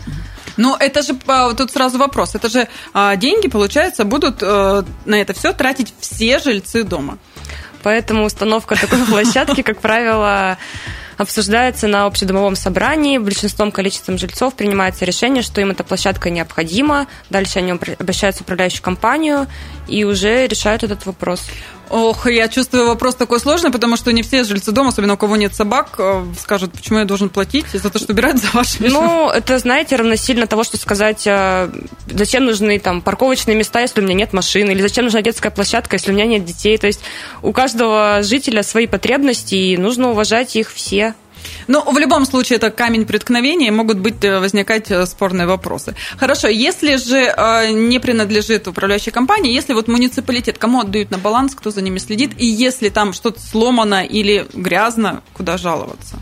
Но 0.58 0.76
это 0.80 1.04
же 1.04 1.15
тут 1.56 1.71
сразу 1.71 2.00
вопрос. 2.00 2.34
Это 2.34 2.50
же 2.50 2.67
а, 2.93 3.15
деньги, 3.15 3.47
получается, 3.47 4.04
будут 4.04 4.41
на 4.41 4.84
это 5.06 5.34
все 5.34 5.54
тратить 5.54 5.93
все 6.00 6.39
жильцы 6.39 6.84
дома. 6.84 7.19
Поэтому 7.84 8.26
установка 8.26 8.76
такой 8.76 9.06
площадки, 9.10 9.62
как 9.62 9.80
правило, 9.80 10.58
обсуждается 11.22 11.88
на 11.88 12.06
общедомовом 12.06 12.56
собрании. 12.56 13.18
Большинством 13.18 13.72
количеством 13.72 14.18
жильцов 14.18 14.56
принимается 14.56 15.06
решение, 15.06 15.44
что 15.44 15.62
им 15.62 15.72
эта 15.72 15.84
площадка 15.84 16.30
необходима. 16.30 17.08
Дальше 17.30 17.60
они 17.60 17.72
обращаются 17.72 18.44
в 18.44 18.46
управляющую 18.46 18.82
компанию 18.82 19.48
и 19.88 20.04
уже 20.04 20.48
решают 20.48 20.84
этот 20.84 21.06
вопрос. 21.06 21.42
Ох, 21.92 22.26
я 22.28 22.48
чувствую 22.48 22.88
вопрос 22.88 23.16
такой 23.16 23.42
сложный, 23.42 23.70
потому 23.70 23.98
что 23.98 24.14
не 24.14 24.24
все 24.24 24.46
жильцы 24.46 24.72
дома, 24.72 24.90
особенно 24.90 25.16
у 25.16 25.18
кого 25.18 25.36
нет 25.36 25.54
собак, 25.54 25.96
э, 25.98 26.24
скажут, 26.40 26.72
почему 26.72 27.00
я 27.00 27.06
должен 27.06 27.28
платить 27.28 27.66
за 27.74 27.90
то, 27.90 28.00
что 28.00 28.14
убирать 28.14 28.38
за 28.38 28.48
вашими 28.54 28.88
Ну, 28.88 29.30
это, 29.30 29.60
знаете, 29.60 29.98
равносильно 29.98 30.48
того, 30.48 30.64
что 30.64 30.78
сказать, 30.78 31.24
э, 31.26 31.70
зачем 32.08 32.46
нужны 32.46 32.80
там 32.80 33.02
парковочные 33.02 33.58
места, 33.58 33.82
если 33.82 34.00
у 34.00 34.06
меня 34.06 34.14
нет 34.14 34.32
машины, 34.32 34.72
или 34.72 34.82
зачем 34.82 35.04
нужна 35.04 35.22
детская 35.22 35.52
площадка, 35.52 35.98
если 35.98 36.12
у 36.12 36.14
меня 36.14 36.26
нет 36.26 36.46
детей. 36.46 36.78
То 36.78 36.88
есть 36.88 37.02
у 37.42 37.52
каждого 37.52 38.20
жителя 38.22 38.64
свои 38.64 38.88
потребности, 38.88 39.56
и 39.56 39.76
нужно 39.76 40.12
уважать 40.12 40.56
их 40.56 40.72
все. 40.72 41.11
Ну, 41.67 41.84
в 41.91 41.97
любом 41.97 42.26
случае, 42.26 42.58
это 42.58 42.69
камень 42.69 43.06
преткновения, 43.06 43.71
могут 43.71 44.00
быть 44.00 44.24
э, 44.24 44.39
возникать 44.39 44.91
э, 44.91 45.06
спорные 45.06 45.47
вопросы. 45.47 45.95
Хорошо, 46.17 46.47
если 46.47 46.95
же 46.95 47.17
э, 47.17 47.71
не 47.71 48.00
принадлежит 48.00 48.67
управляющей 48.67 49.12
компании, 49.12 49.54
если 49.54 49.74
вот 49.74 49.88
муниципалитет, 49.88 50.58
кому 50.58 50.82
отдают 50.82 51.12
на 51.12 51.17
баланс, 51.17 51.56
кто 51.56 51.71
за 51.71 51.82
ними 51.82 52.00
следит, 52.00 52.32
и 52.38 52.45
если 52.45 52.89
там 52.89 53.13
что-то 53.13 53.39
сломано 53.39 54.04
или 54.04 54.47
грязно, 54.54 55.21
куда 55.34 55.58
жаловаться? 55.58 56.17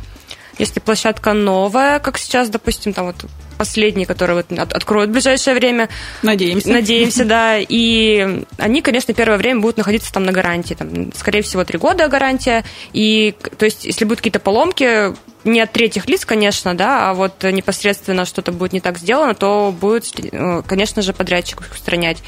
Если 0.59 0.79
площадка 0.79 1.33
новая, 1.33 1.99
как 1.99 2.17
сейчас, 2.17 2.49
допустим, 2.49 2.93
там 2.93 3.07
вот 3.07 3.15
последний, 3.57 4.05
который 4.05 4.35
вот 4.35 4.51
откроют 4.51 5.09
в 5.09 5.13
ближайшее 5.13 5.53
время. 5.53 5.89
Надеемся. 6.21 6.69
Надеемся, 6.69 7.25
да. 7.25 7.57
И 7.57 8.43
они, 8.57 8.81
конечно, 8.81 9.13
первое 9.13 9.37
время 9.37 9.59
будут 9.59 9.77
находиться 9.77 10.13
там 10.13 10.23
на 10.23 10.31
гарантии. 10.31 10.75
Там, 10.75 11.11
скорее 11.13 11.41
всего, 11.41 11.63
три 11.65 11.77
года 11.77 12.07
гарантия. 12.07 12.63
И, 12.93 13.35
то 13.57 13.65
есть, 13.65 13.85
если 13.85 14.05
будут 14.05 14.19
какие-то 14.19 14.39
поломки, 14.39 15.13
не 15.43 15.61
от 15.61 15.71
третьих 15.71 16.07
лиц, 16.07 16.25
конечно, 16.25 16.75
да, 16.75 17.09
а 17.09 17.13
вот 17.13 17.43
непосредственно 17.43 18.25
что-то 18.25 18.51
будет 18.51 18.73
не 18.73 18.81
так 18.81 18.97
сделано, 18.97 19.33
то 19.33 19.73
будет, 19.77 20.13
э, 20.19 20.61
конечно 20.65 21.01
же, 21.01 21.13
подрядчик 21.13 21.61
устранять. 21.73 22.21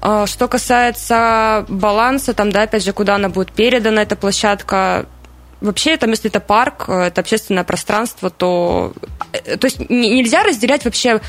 А, 0.00 0.26
что 0.26 0.48
касается 0.48 1.64
баланса, 1.68 2.34
там, 2.34 2.52
да, 2.52 2.62
опять 2.62 2.84
же, 2.84 2.92
куда 2.92 3.14
она 3.14 3.30
будет 3.30 3.52
передана, 3.52 4.02
эта 4.02 4.16
площадка, 4.16 5.06
вообще, 5.64 5.96
там, 5.96 6.10
если 6.10 6.30
это 6.30 6.40
парк, 6.40 6.88
это 6.88 7.20
общественное 7.20 7.64
пространство, 7.64 8.30
то, 8.30 8.92
то 9.32 9.66
есть 9.66 9.90
нельзя 9.90 10.42
разделять 10.42 10.84
вообще 10.84 11.20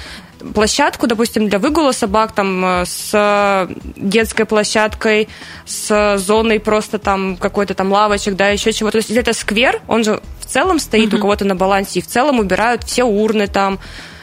площадку, 0.54 1.08
допустим, 1.08 1.50
для 1.50 1.60
выгула 1.60 1.91
собак 1.91 2.34
там 2.34 2.84
с 2.86 3.67
детской 3.95 4.45
площадкой, 4.45 5.28
с 5.65 6.17
зоной 6.17 6.60
просто 6.60 7.00
там 7.00 7.38
какой-то 7.38 7.74
там 7.74 7.91
лавочек, 7.91 8.36
да, 8.36 8.50
еще 8.50 8.71
чего-то. 8.74 9.00
То 9.00 9.08
есть 9.08 9.12
это 9.12 9.34
сквер, 9.34 9.82
он 9.88 10.04
же 10.04 10.21
в 10.39 10.45
целом 10.45 10.80
стоит 10.80 11.13
uh-huh. 11.13 11.17
у 11.17 11.21
кого-то 11.21 11.45
на 11.45 11.56
балансе, 11.56 12.00
и 12.00 12.02
в 12.02 12.08
целом 12.08 12.39
убирают 12.39 12.84
все 12.84 13.04
урны 13.04 13.48
там, 13.48 13.80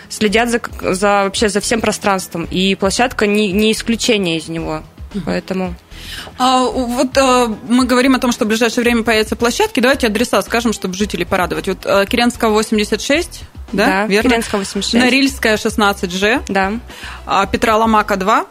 следят 0.08 0.50
за, 0.50 0.60
за 0.80 1.24
вообще 1.24 1.48
за 1.48 1.60
всем 1.60 1.80
пространством. 1.80 2.46
И 2.50 2.74
площадка 2.74 3.26
не, 3.26 3.50
не 3.50 3.72
исключение 3.72 4.36
из 4.36 4.48
него. 4.48 4.82
Поэтому... 5.24 5.74
А, 6.38 6.62
вот 6.64 7.16
а, 7.16 7.54
мы 7.68 7.84
говорим 7.84 8.14
о 8.14 8.18
том, 8.18 8.32
что 8.32 8.44
в 8.44 8.48
ближайшее 8.48 8.84
время 8.84 9.02
появятся 9.02 9.36
площадки. 9.36 9.80
Давайте 9.80 10.06
адреса 10.06 10.42
скажем, 10.42 10.72
чтобы 10.72 10.94
жителей 10.94 11.24
порадовать. 11.24 11.68
Вот 11.68 11.86
а, 11.86 12.06
Киренского 12.06 12.50
86, 12.50 13.42
да, 13.72 13.86
да 13.86 14.06
верно? 14.06 14.30
Киренского 14.30 14.58
86. 14.60 14.94
Норильская 14.94 15.56
16Ж. 15.56 16.44
Да. 16.48 16.72
А, 17.26 17.46
Петра 17.46 17.76
Ломака 17.76 18.16
2. 18.16 18.46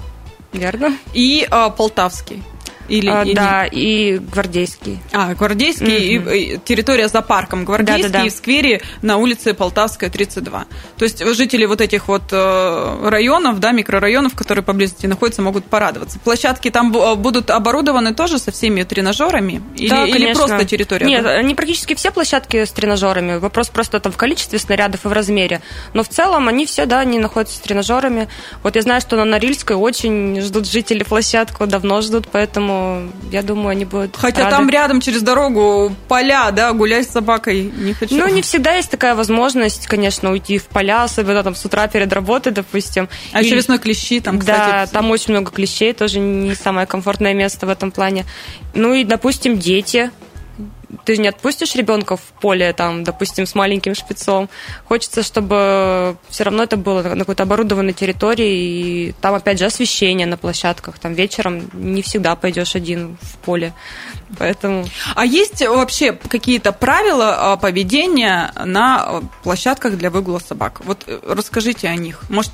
Верно. 0.54 0.98
И 1.14 1.48
а, 1.50 1.70
Полтавский. 1.70 2.44
Или, 2.92 3.10
а, 3.10 3.24
или... 3.24 3.34
Да, 3.34 3.66
и 3.66 4.18
гвардейский. 4.18 5.00
А, 5.14 5.34
гвардейский, 5.34 6.18
угу. 6.20 6.30
и, 6.30 6.56
и 6.56 6.58
территория 6.58 7.08
за 7.08 7.22
парком. 7.22 7.64
Гвардейский 7.64 8.04
да, 8.04 8.10
да, 8.10 8.20
да. 8.20 8.26
и 8.26 8.30
в 8.30 8.34
сквере 8.34 8.82
на 9.02 9.16
улице 9.16 9.54
Полтавская, 9.54 10.10
32. 10.10 10.66
То 10.98 11.06
есть 11.06 11.26
жители 11.26 11.66
вот 11.66 11.80
этих 11.80 12.10
вот 12.10 12.24
э, 12.34 13.10
районов, 13.10 13.62
да, 13.62 13.72
микрорайонов, 13.72 14.36
которые 14.36 14.66
поблизости 14.66 15.06
находятся, 15.06 15.42
могут 15.42 15.64
порадоваться. 15.66 16.20
Площадки 16.20 16.70
там 16.70 16.92
будут 16.92 17.50
оборудованы 17.50 18.14
тоже 18.14 18.40
со 18.40 18.52
всеми 18.52 18.84
тренажерами? 18.84 19.64
Или, 19.78 19.90
да, 19.90 20.06
или 20.06 20.34
просто 20.34 20.66
территория? 20.66 21.06
Нет, 21.06 21.26
они 21.26 21.56
практически 21.56 21.96
все 21.96 22.12
площадки 22.12 22.66
с 22.66 22.72
тренажерами. 22.72 23.38
Вопрос 23.38 23.70
просто 23.70 24.02
там 24.02 24.12
в 24.12 24.18
количестве 24.18 24.60
снарядов 24.60 25.06
и 25.06 25.08
в 25.08 25.14
размере. 25.14 25.62
Но 25.94 26.04
в 26.04 26.10
целом 26.10 26.50
они 26.50 26.66
все, 26.66 26.86
да, 26.86 27.00
они 27.00 27.20
находятся 27.20 27.56
с 27.56 27.60
тренажерами. 27.62 28.28
Вот 28.64 28.76
я 28.76 28.82
знаю, 28.82 29.00
что 29.00 29.16
на 29.16 29.24
Норильской 29.24 29.78
очень 29.78 30.42
ждут 30.42 30.68
жители 30.68 31.04
площадку, 31.04 31.66
давно 31.68 32.02
ждут, 32.02 32.28
поэтому 32.30 32.81
я 33.32 33.42
думаю, 33.42 33.70
они 33.70 33.86
будут 33.86 34.16
Хотя 34.16 34.44
рады. 34.44 34.56
там 34.56 34.70
рядом 34.70 35.02
через 35.02 35.22
дорогу 35.22 35.96
поля, 36.08 36.52
да, 36.52 36.72
гулять 36.74 37.08
с 37.08 37.12
собакой 37.12 37.72
не 37.76 37.94
хочу. 37.94 38.16
Ну, 38.16 38.28
не 38.28 38.42
всегда 38.42 38.76
есть 38.76 38.92
такая 38.92 39.16
возможность, 39.16 39.88
конечно, 39.88 40.32
уйти 40.32 40.58
в 40.58 40.66
поля, 40.66 41.04
особенно 41.04 41.44
там 41.44 41.56
с 41.56 41.66
утра 41.66 41.88
перед 41.88 42.12
работой, 42.14 42.52
допустим. 42.52 43.10
А 43.32 43.40
Или... 43.40 43.48
еще 43.48 43.56
весной 43.56 43.80
клещи 43.80 44.20
там, 44.20 44.40
кстати. 44.40 44.60
Да, 44.60 44.88
там 44.88 45.10
очень 45.12 45.34
много 45.34 45.52
клещей, 45.52 45.94
тоже 45.94 46.20
не 46.20 46.56
самое 46.56 46.88
комфортное 46.88 47.34
место 47.34 47.66
в 47.66 47.70
этом 47.70 47.92
плане. 47.92 48.26
Ну 48.74 48.94
и, 48.94 49.04
допустим, 49.04 49.58
дети, 49.58 50.12
ты 51.06 51.18
не 51.18 51.28
отпустишь 51.28 51.76
ребенка 51.76 52.18
в 52.18 52.24
поле, 52.42 52.74
там, 52.74 53.04
допустим, 53.04 53.46
с 53.46 53.56
маленьким 53.56 53.96
шпицом. 53.96 54.50
Хочется, 54.86 55.24
чтобы 55.24 56.18
все 56.30 56.44
равно 56.44 56.64
это 56.64 56.78
было 56.78 57.02
на 57.04 57.20
какой-то 57.20 57.44
оборудованной 57.44 57.94
территории, 57.94 59.10
и 59.10 59.16
там, 59.22 59.36
опять 59.36 59.60
же, 59.60 59.66
освещение 59.66 60.28
на 60.28 60.38
площадках. 60.38 61.00
Там 61.00 61.14
вечером 61.14 61.70
не 61.74 62.02
всегда 62.02 62.36
пойдешь 62.36 62.76
один 62.76 63.18
в 63.22 63.38
поле. 63.38 63.74
Поэтому... 64.38 64.86
А 65.16 65.26
есть 65.26 65.66
вообще 65.66 66.14
какие-то 66.14 66.72
правила 66.72 67.54
а, 67.54 67.58
поведения 67.58 68.54
на 68.64 69.22
площадках 69.44 69.98
для 69.98 70.10
выгула 70.10 70.40
собак? 70.40 70.82
Вот 70.86 71.04
э, 71.08 71.20
расскажите 71.28 71.88
о 71.88 71.96
них. 71.96 72.22
Может, 72.30 72.52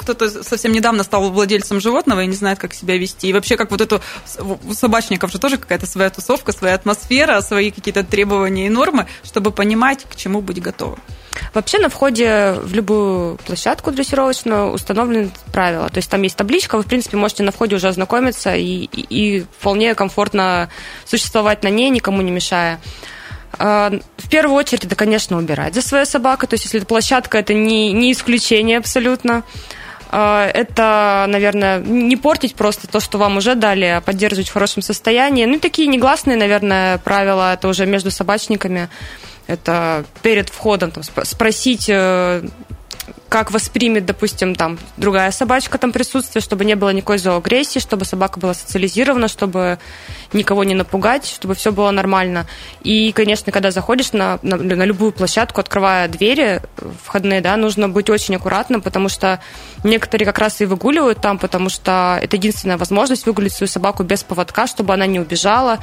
кто-то 0.00 0.42
совсем 0.44 0.72
недавно 0.72 1.02
стал 1.02 1.30
владельцем 1.30 1.80
животного 1.80 2.22
и 2.22 2.26
не 2.26 2.36
знает, 2.36 2.58
как 2.58 2.72
себя 2.72 2.96
вести. 2.96 3.28
И 3.28 3.32
вообще, 3.32 3.56
как 3.56 3.70
вот 3.70 3.80
эту... 3.80 4.00
У 4.64 4.74
собачников 4.74 5.32
же 5.32 5.38
тоже 5.38 5.56
какая-то 5.56 5.86
своя 5.86 6.10
тусовка, 6.10 6.52
своя 6.52 6.74
атмосфера, 6.74 7.40
свои 7.40 7.67
какие-то 7.70 8.04
требования 8.04 8.66
и 8.66 8.70
нормы, 8.70 9.06
чтобы 9.24 9.50
понимать, 9.50 10.04
к 10.04 10.16
чему 10.16 10.40
быть 10.40 10.60
готовым. 10.60 10.98
Вообще 11.54 11.78
на 11.78 11.88
входе 11.88 12.54
в 12.62 12.72
любую 12.74 13.36
площадку 13.46 13.90
дрессировочную 13.90 14.72
установлены 14.72 15.30
правила. 15.52 15.88
То 15.88 15.98
есть 15.98 16.10
там 16.10 16.22
есть 16.22 16.36
табличка, 16.36 16.76
вы, 16.76 16.82
в 16.82 16.86
принципе, 16.86 17.16
можете 17.16 17.42
на 17.42 17.52
входе 17.52 17.76
уже 17.76 17.88
ознакомиться 17.88 18.54
и, 18.54 18.84
и, 18.84 19.38
и 19.38 19.46
вполне 19.58 19.94
комфортно 19.94 20.68
существовать 21.04 21.62
на 21.62 21.68
ней, 21.68 21.90
никому 21.90 22.22
не 22.22 22.30
мешая. 22.30 22.80
А, 23.58 23.92
в 24.16 24.28
первую 24.28 24.56
очередь 24.56 24.84
это, 24.84 24.94
конечно, 24.94 25.38
убирать 25.38 25.74
за 25.74 25.82
своей 25.82 26.06
собакой. 26.06 26.48
То 26.48 26.54
есть 26.54 26.64
если 26.64 26.78
это 26.78 26.86
площадка, 26.86 27.38
это 27.38 27.54
не, 27.54 27.92
не 27.92 28.12
исключение 28.12 28.78
абсолютно. 28.78 29.44
А, 30.10 30.46
это, 30.46 31.26
наверное, 31.28 31.80
не 31.80 32.16
портить 32.16 32.54
просто 32.54 32.88
то, 32.88 33.00
что 33.00 33.18
вам 33.18 33.36
уже 33.36 33.54
дали, 33.54 33.84
а 33.84 34.00
поддерживать 34.00 34.48
в 34.48 34.52
хорошем 34.52 34.82
состоянии. 34.82 35.44
Ну 35.44 35.56
и 35.56 35.58
такие 35.58 35.88
негласные, 35.88 36.36
наверное, 36.36 36.98
правила, 36.98 37.54
это 37.54 37.68
уже 37.68 37.86
между 37.86 38.10
собачниками. 38.10 38.88
Это 39.46 40.04
перед 40.22 40.48
входом 40.50 40.90
там, 40.90 41.02
спросить 41.02 41.86
э, 41.88 42.42
как 43.28 43.50
воспримет, 43.50 44.06
допустим, 44.06 44.54
там 44.54 44.78
другая 44.96 45.30
собачка 45.30 45.76
там 45.76 45.92
присутствие, 45.92 46.42
чтобы 46.42 46.64
не 46.64 46.74
было 46.76 46.90
никакой 46.90 47.18
зооагрессии, 47.18 47.78
чтобы 47.78 48.04
собака 48.06 48.40
была 48.40 48.54
социализирована, 48.54 49.28
чтобы 49.28 49.78
никого 50.32 50.64
не 50.64 50.74
напугать, 50.74 51.26
чтобы 51.26 51.54
все 51.54 51.70
было 51.70 51.90
нормально. 51.90 52.46
И, 52.82 53.12
конечно, 53.12 53.52
когда 53.52 53.70
заходишь 53.70 54.12
на, 54.12 54.38
на, 54.42 54.56
на 54.56 54.84
любую 54.84 55.12
площадку, 55.12 55.60
открывая 55.60 56.08
двери 56.08 56.62
входные, 57.04 57.42
да, 57.42 57.56
нужно 57.56 57.88
быть 57.88 58.08
очень 58.08 58.36
аккуратным, 58.36 58.80
потому 58.80 59.10
что 59.10 59.40
некоторые 59.84 60.24
как 60.24 60.38
раз 60.38 60.60
и 60.62 60.64
выгуливают 60.64 61.20
там, 61.20 61.38
потому 61.38 61.68
что 61.68 62.18
это 62.22 62.36
единственная 62.36 62.78
возможность 62.78 63.26
выгулить 63.26 63.52
свою 63.52 63.68
собаку 63.68 64.04
без 64.04 64.22
поводка, 64.22 64.66
чтобы 64.66 64.94
она 64.94 65.06
не 65.06 65.20
убежала, 65.20 65.78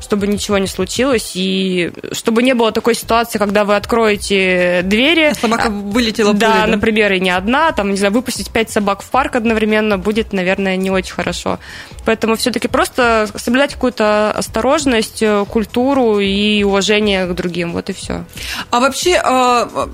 чтобы 0.00 0.26
ничего 0.26 0.58
не 0.58 0.66
случилось, 0.66 1.32
и 1.34 1.92
чтобы 2.12 2.42
не 2.42 2.54
было 2.54 2.72
такой 2.72 2.94
ситуации, 2.94 3.38
когда 3.38 3.64
вы 3.64 3.76
откроете 3.76 4.82
двери. 4.84 5.32
Собака 5.40 5.70
вылетела 5.70 6.34
да, 6.34 6.50
пулей, 6.50 6.60
да, 6.60 6.66
например, 6.66 6.89
и 6.90 7.20
не 7.20 7.30
одна, 7.30 7.72
там, 7.72 7.90
не 7.90 7.96
знаю, 7.96 8.12
выпустить 8.12 8.50
пять 8.50 8.70
собак 8.70 9.02
в 9.02 9.10
парк 9.10 9.36
одновременно 9.36 9.98
будет, 9.98 10.32
наверное, 10.32 10.76
не 10.76 10.90
очень 10.90 11.14
хорошо. 11.14 11.58
Поэтому 12.04 12.36
все-таки 12.36 12.68
просто 12.68 13.28
соблюдать 13.36 13.74
какую-то 13.74 14.32
осторожность, 14.32 15.22
э, 15.22 15.44
культуру 15.48 16.18
и 16.18 16.62
уважение 16.62 17.26
к 17.26 17.34
другим, 17.34 17.72
вот 17.72 17.90
и 17.90 17.92
все. 17.92 18.24
А 18.70 18.80
вообще 18.80 19.20
э, 19.22 19.86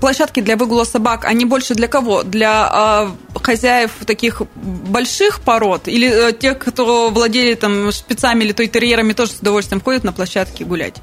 площадки 0.00 0.40
для 0.40 0.56
выгула 0.56 0.84
собак, 0.84 1.24
они 1.24 1.44
больше 1.44 1.74
для 1.74 1.88
кого? 1.88 2.22
Для 2.22 3.06
э, 3.34 3.38
хозяев 3.42 3.90
таких 4.06 4.42
больших 4.54 5.40
пород 5.40 5.88
или 5.88 6.32
тех, 6.32 6.58
кто 6.58 7.10
владели 7.10 7.54
там 7.54 7.92
шпицами 7.92 8.44
или 8.44 8.52
той 8.52 8.68
терьерами, 8.68 9.12
тоже 9.12 9.32
с 9.32 9.40
удовольствием 9.40 9.80
ходят 9.80 10.04
на 10.04 10.12
площадке 10.12 10.64
гулять? 10.64 10.96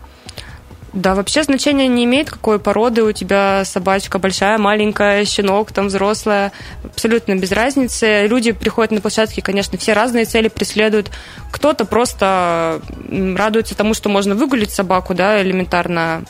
Да, 0.94 1.16
вообще 1.16 1.42
значения 1.42 1.88
не 1.88 2.06
имеет, 2.06 2.30
какой 2.30 2.60
породы 2.60 3.02
у 3.02 3.12
тебя 3.12 3.64
собачка, 3.66 4.20
большая, 4.20 4.60
маленькая, 4.60 5.26
щенок, 5.26 5.72
там 5.72 5.88
взрослая, 5.88 6.52
абсолютно 6.84 7.34
без 7.36 7.52
разницы. 7.52 8.28
Люди 8.28 8.52
приходят 8.52 8.92
на 8.92 9.02
площадки, 9.02 9.42
конечно, 9.42 9.76
все 9.80 9.94
разные 9.94 10.26
цели 10.26 10.50
преследуют. 10.50 11.10
Кто-то 11.50 11.86
просто 11.86 12.80
радуется 13.10 13.76
тому, 13.76 13.96
что 13.96 14.10
можно 14.10 14.36
выгулить 14.36 14.70
собаку, 14.70 15.16
да, 15.16 15.42
элементарно. 15.42 16.26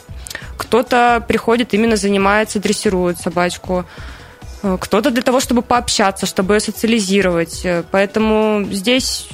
Кто-то 0.56 1.22
приходит, 1.28 1.74
именно 1.74 1.96
занимается, 1.96 2.58
дрессирует 2.58 3.18
собачку. 3.18 3.84
Кто-то 4.62 5.10
для 5.10 5.22
того, 5.22 5.40
чтобы 5.40 5.60
пообщаться, 5.60 6.24
чтобы 6.24 6.54
ее 6.54 6.60
социализировать. 6.60 7.66
Поэтому 7.90 8.66
здесь, 8.70 9.28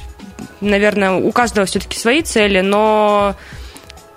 наверное, 0.60 1.12
у 1.12 1.30
каждого 1.30 1.66
все-таки 1.66 1.96
свои 1.96 2.22
цели, 2.22 2.62
но 2.62 3.36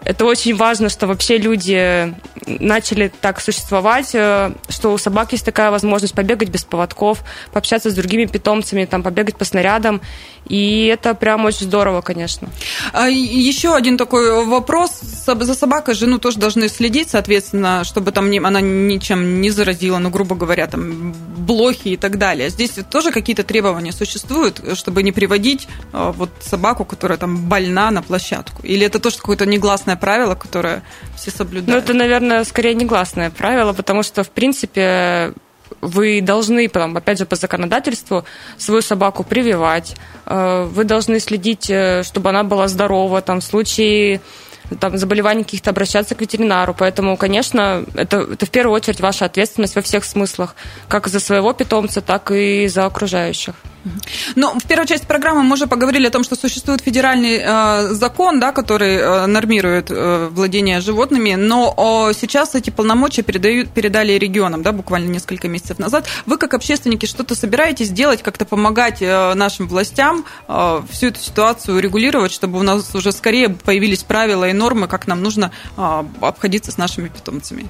это 0.06 0.26
очень 0.26 0.56
важно, 0.56 0.89
что 0.89 1.08
вообще 1.08 1.38
люди 1.38 2.13
начали 2.46 3.12
так 3.22 3.39
существовать, 3.39 4.12
э, 4.13 4.52
что 4.70 4.94
у 4.94 4.98
собак 4.98 5.32
есть 5.32 5.46
такая 5.46 5.72
возможность 5.72 6.13
побегать 6.13 6.50
без 6.50 6.63
поводков, 6.63 7.24
пообщаться 7.52 7.89
с 7.89 7.94
другими 7.94 8.26
питомцами, 8.26 8.86
там, 8.86 9.04
побегать 9.04 9.38
по 9.38 9.46
снарядам. 9.46 10.02
И 10.48 10.88
это 10.88 11.16
прям 11.16 11.46
очень 11.46 11.68
здорово, 11.68 12.02
конечно. 12.02 12.50
А 12.92 13.08
еще 13.08 13.76
один 13.76 13.98
такой 13.98 14.46
вопрос. 14.46 15.00
За 15.02 15.56
собакой 15.56 15.96
же 15.96 16.06
ну, 16.06 16.20
тоже 16.20 16.38
должны 16.38 16.68
следить, 16.68 17.10
соответственно, 17.10 17.84
чтобы 17.84 18.12
там 18.12 18.30
она 18.46 18.60
ничем 18.62 19.42
не 19.42 19.52
заразила, 19.52 20.00
ну, 20.00 20.10
грубо 20.10 20.36
говоря, 20.36 20.68
там, 20.68 21.13
блохи 21.38 21.89
и 21.89 21.98
так 21.98 22.18
далее. 22.18 22.50
Здесь 22.50 22.72
тоже 22.89 23.12
какие-то 23.12 23.44
требования 23.44 23.92
существуют, 23.92 24.62
чтобы 24.78 25.04
не 25.04 25.12
приводить 25.12 25.68
э, 25.94 26.13
вот 26.16 26.30
собаку, 26.42 26.84
которая 26.84 27.18
там 27.18 27.38
больна 27.48 27.92
на 27.92 28.02
площадку? 28.02 28.62
Или 28.63 28.86
это 28.86 29.00
тоже 29.00 29.18
какое-то 29.18 29.46
негласное 29.46 29.92
правило, 29.95 30.36
которое 30.36 30.84
все 31.15 31.32
соблюдают? 31.32 31.67
Ну, 31.67 31.77
это, 31.77 31.93
наверное, 31.93 32.43
скорее 32.43 32.73
негласное 32.73 33.29
правило, 33.29 33.73
потому 33.73 34.03
что, 34.03 34.23
в 34.23 34.29
принципе, 34.29 35.34
вы 35.82 36.21
должны, 36.21 36.69
потом, 36.69 36.97
опять 36.97 37.19
же, 37.19 37.25
по 37.25 37.36
законодательству 37.36 38.25
свою 38.58 38.82
собаку 38.82 39.23
прививать, 39.23 39.95
э, 40.25 40.67
вы 40.71 40.84
должны 40.84 41.19
следить, 41.19 41.69
э, 41.69 42.03
чтобы 42.03 42.29
она 42.29 42.43
была 42.43 42.67
здорова, 42.67 43.21
там, 43.21 43.39
в 43.39 43.43
случае 43.43 44.21
там, 44.79 44.97
заболеваний 44.97 45.43
каких-то 45.43 45.71
обращаться 45.71 46.15
к 46.15 46.21
ветеринару. 46.21 46.73
Поэтому, 46.73 47.17
конечно, 47.17 47.86
это, 47.95 48.17
это 48.34 48.45
в 48.45 48.49
первую 48.49 48.75
очередь 48.75 49.01
ваша 49.01 49.25
ответственность 49.25 49.75
во 49.75 49.82
всех 49.82 50.06
смыслах, 50.06 50.56
как 50.88 51.08
за 51.08 51.19
своего 51.19 51.53
питомца, 51.53 52.01
так 52.01 52.32
и 52.32 52.67
за 52.67 52.86
окружающих. 52.86 53.56
Ну, 54.36 54.58
в 54.58 54.63
первой 54.65 54.88
части 54.88 55.06
программы 55.06 55.43
мы 55.43 55.54
уже 55.54 55.67
поговорили 55.67 56.08
о 56.08 56.10
том, 56.10 56.24
что 56.24 56.36
существует 56.36 56.82
федеральный 56.82 57.41
э, 57.43 57.93
закон, 57.93 58.39
да, 58.39 58.52
который 58.52 58.96
э, 58.96 59.26
нормирует 59.26 59.88
э, 59.89 60.30
владение 60.32 60.80
животными, 60.80 61.36
но 61.36 62.10
э, 62.10 62.13
сейчас 62.13 62.56
эти 62.56 62.69
полномочия 62.69 63.24
передают, 63.24 63.69
передали 63.69 64.13
регионам, 64.13 64.63
да, 64.63 64.72
буквально 64.72 65.10
несколько 65.10 65.48
месяцев 65.48 65.80
назад. 65.80 66.08
Вы, 66.26 66.38
как 66.38 66.54
общественники, 66.54 67.06
что-то 67.06 67.36
собираетесь 67.36 67.89
делать, 67.89 68.24
как-то 68.24 68.46
помогать 68.46 69.02
э, 69.02 69.34
нашим 69.34 69.67
властям 69.67 70.26
э, 70.48 70.82
всю 70.89 71.08
эту 71.08 71.19
ситуацию 71.19 71.80
регулировать, 71.80 72.32
чтобы 72.32 72.60
у 72.60 72.63
нас 72.63 72.96
уже 72.96 73.12
скорее 73.12 73.50
появились 73.50 74.04
правила 74.04 74.48
и 74.50 74.54
нормы, 74.54 74.88
как 74.88 75.08
нам 75.08 75.22
нужно 75.22 75.52
э, 75.78 76.04
обходиться 76.22 76.72
с 76.72 76.78
нашими 76.78 77.10
питомцами? 77.10 77.67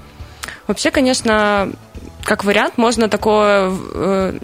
Вообще, 0.68 0.92
конечно, 0.92 1.72
как 2.24 2.44
вариант, 2.44 2.78
можно 2.78 3.10
такое 3.10 3.74
э, 3.94 4.40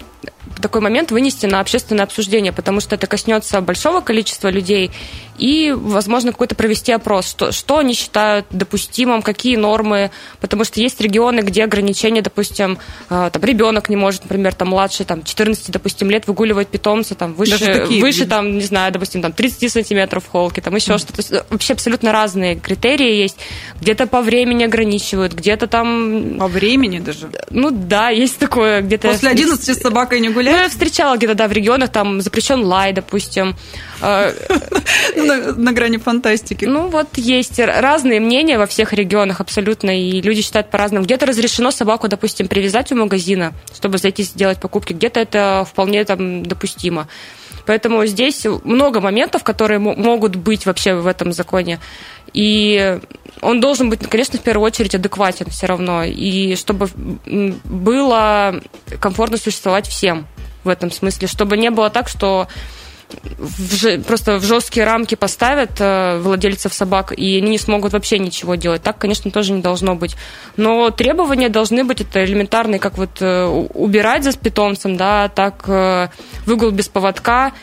такой 0.62 0.82
момент 0.82 1.12
вынести 1.12 1.46
на 1.46 1.60
общественное 1.60 2.04
обсуждение, 2.04 2.52
потому 2.52 2.80
что 2.80 2.96
это 2.96 3.08
коснется 3.08 3.62
большого 3.62 4.02
количества 4.02 4.50
людей, 4.50 4.92
и, 5.40 5.74
возможно, 5.76 6.32
какой-то 6.32 6.54
провести 6.54 6.92
опрос, 6.92 7.28
что, 7.30 7.52
что 7.52 7.78
они 7.78 7.94
считают 7.94 8.46
допустимым, 8.52 9.22
какие 9.22 9.56
нормы, 9.56 10.12
потому 10.42 10.66
что 10.66 10.82
есть 10.82 11.00
регионы, 11.00 11.40
где 11.40 11.64
ограничения, 11.64 12.22
допустим, 12.22 12.78
э, 13.10 13.30
там, 13.32 13.44
ребенок 13.44 13.88
не 13.90 13.96
может, 13.96 14.24
например, 14.24 14.54
там, 14.54 14.70
младше 14.70 15.06
там, 15.06 15.24
14, 15.24 15.72
допустим, 15.72 16.10
лет 16.10 16.28
выгуливать 16.28 16.68
питомца, 16.68 17.16
там, 17.16 17.34
выше, 17.34 17.86
выше 17.90 18.26
там, 18.26 18.58
не 18.58 18.64
знаю, 18.64 18.92
допустим, 18.92 19.22
там, 19.22 19.32
30 19.32 19.72
сантиметров 19.72 20.26
холки, 20.30 20.60
там, 20.60 20.76
еще 20.76 20.92
mm. 20.92 20.98
что-то. 20.98 21.46
Вообще 21.50 21.74
абсолютно 21.74 22.12
разные 22.12 22.60
критерии 22.60 23.16
есть. 23.16 23.38
Где-то 23.80 24.08
по 24.08 24.22
времени 24.22 24.66
ограничивают, 24.66 25.34
где-то 25.34 25.68
там... 25.68 26.36
По 26.38 26.48
времени 26.48 27.00
даже? 27.00 27.30
Ну, 27.50 27.72
да, 27.72 28.10
есть 28.10 28.38
такое 28.40 28.82
где-то... 28.82 29.08
После 29.08 29.30
11 29.30 29.78
с 29.78 29.82
собакой 29.82 30.20
не 30.20 30.30
гулять? 30.40 30.56
Ну, 30.56 30.62
я 30.64 30.70
встречала 30.70 31.18
где-то, 31.18 31.36
да, 31.36 31.48
в 31.48 31.52
регионах, 31.52 31.90
там, 31.92 32.22
запрещен 32.22 32.64
лай, 32.64 32.94
допустим. 32.94 33.56
Э, 34.02 34.32
на, 35.16 35.54
на 35.54 35.74
грани 35.74 35.98
фантастики. 35.98 36.66
Ну, 36.66 36.88
вот 36.88 37.18
есть 37.18 37.60
разные 37.60 38.20
мнения 38.20 38.58
во 38.58 38.66
всех 38.66 38.94
регионах 38.94 39.42
абсолютно, 39.42 39.92
и 39.92 40.22
люди 40.22 40.42
считают 40.42 40.70
по-разному. 40.70 41.06
Где-то 41.06 41.26
разрешено 41.26 41.72
собаку, 41.72 42.08
допустим, 42.08 42.48
привязать 42.48 42.92
у 42.92 42.96
магазина, 42.96 43.54
чтобы 43.76 43.98
зайти 43.98 44.24
сделать 44.24 44.60
покупки, 44.60 44.94
где-то 44.94 45.20
это 45.20 45.68
вполне 45.70 46.04
там 46.06 46.44
допустимо. 46.44 47.08
Поэтому 47.66 48.06
здесь 48.06 48.46
много 48.64 49.00
моментов, 49.00 49.44
которые 49.44 49.80
могут 49.80 50.36
быть 50.36 50.66
вообще 50.66 50.96
в 50.96 51.06
этом 51.06 51.34
законе. 51.34 51.80
И 52.34 53.00
он 53.42 53.60
должен 53.60 53.90
быть, 53.90 54.08
конечно, 54.08 54.40
в 54.40 54.42
первую 54.42 54.66
очередь 54.66 54.96
адекватен 54.96 55.48
все 55.50 55.68
равно. 55.68 56.04
И 56.04 56.56
чтобы 56.56 56.90
было 56.96 58.62
комфортно 59.00 59.38
существовать 59.38 59.88
всем 59.88 60.28
в 60.64 60.70
этом 60.70 60.92
смысле. 60.92 61.28
Чтобы 61.28 61.58
не 61.58 61.70
было 61.70 61.90
так, 61.90 62.08
что 62.08 62.48
в, 63.38 64.04
просто 64.04 64.38
в 64.38 64.44
жесткие 64.44 64.86
рамки 64.86 65.16
поставят 65.16 65.72
э, 65.80 66.20
владельцев 66.20 66.74
собак, 66.74 67.12
и 67.12 67.38
они 67.38 67.52
не 67.52 67.58
смогут 67.58 67.94
вообще 67.94 68.20
ничего 68.20 68.56
делать. 68.56 68.84
Так, 68.84 68.98
конечно, 68.98 69.32
тоже 69.32 69.54
не 69.54 69.62
должно 69.62 69.96
быть. 69.96 70.16
Но 70.58 70.90
требования 70.92 71.50
должны 71.50 71.84
быть 71.84 72.02
это 72.02 72.24
элементарные, 72.24 72.80
как 72.80 72.98
вот 72.98 73.22
э, 73.22 73.46
убирать 73.46 74.24
за 74.24 74.38
питомцем, 74.38 74.96
да, 74.96 75.28
так 75.30 75.64
э, 75.68 76.10
выгул 76.46 76.72
без 76.72 76.88
поводка. 76.88 77.54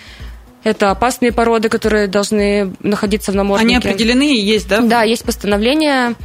Это 0.66 0.90
опасные 0.90 1.32
породы, 1.32 1.68
которые 1.68 2.08
должны 2.08 2.74
находиться 2.80 3.30
в 3.30 3.36
наморднике. 3.36 3.76
Они 3.76 3.76
определены 3.76 4.34
и 4.34 4.40
есть, 4.40 4.68
да? 4.68 4.80
Да, 4.80 5.02
есть 5.02 5.24
постановление 5.24 6.16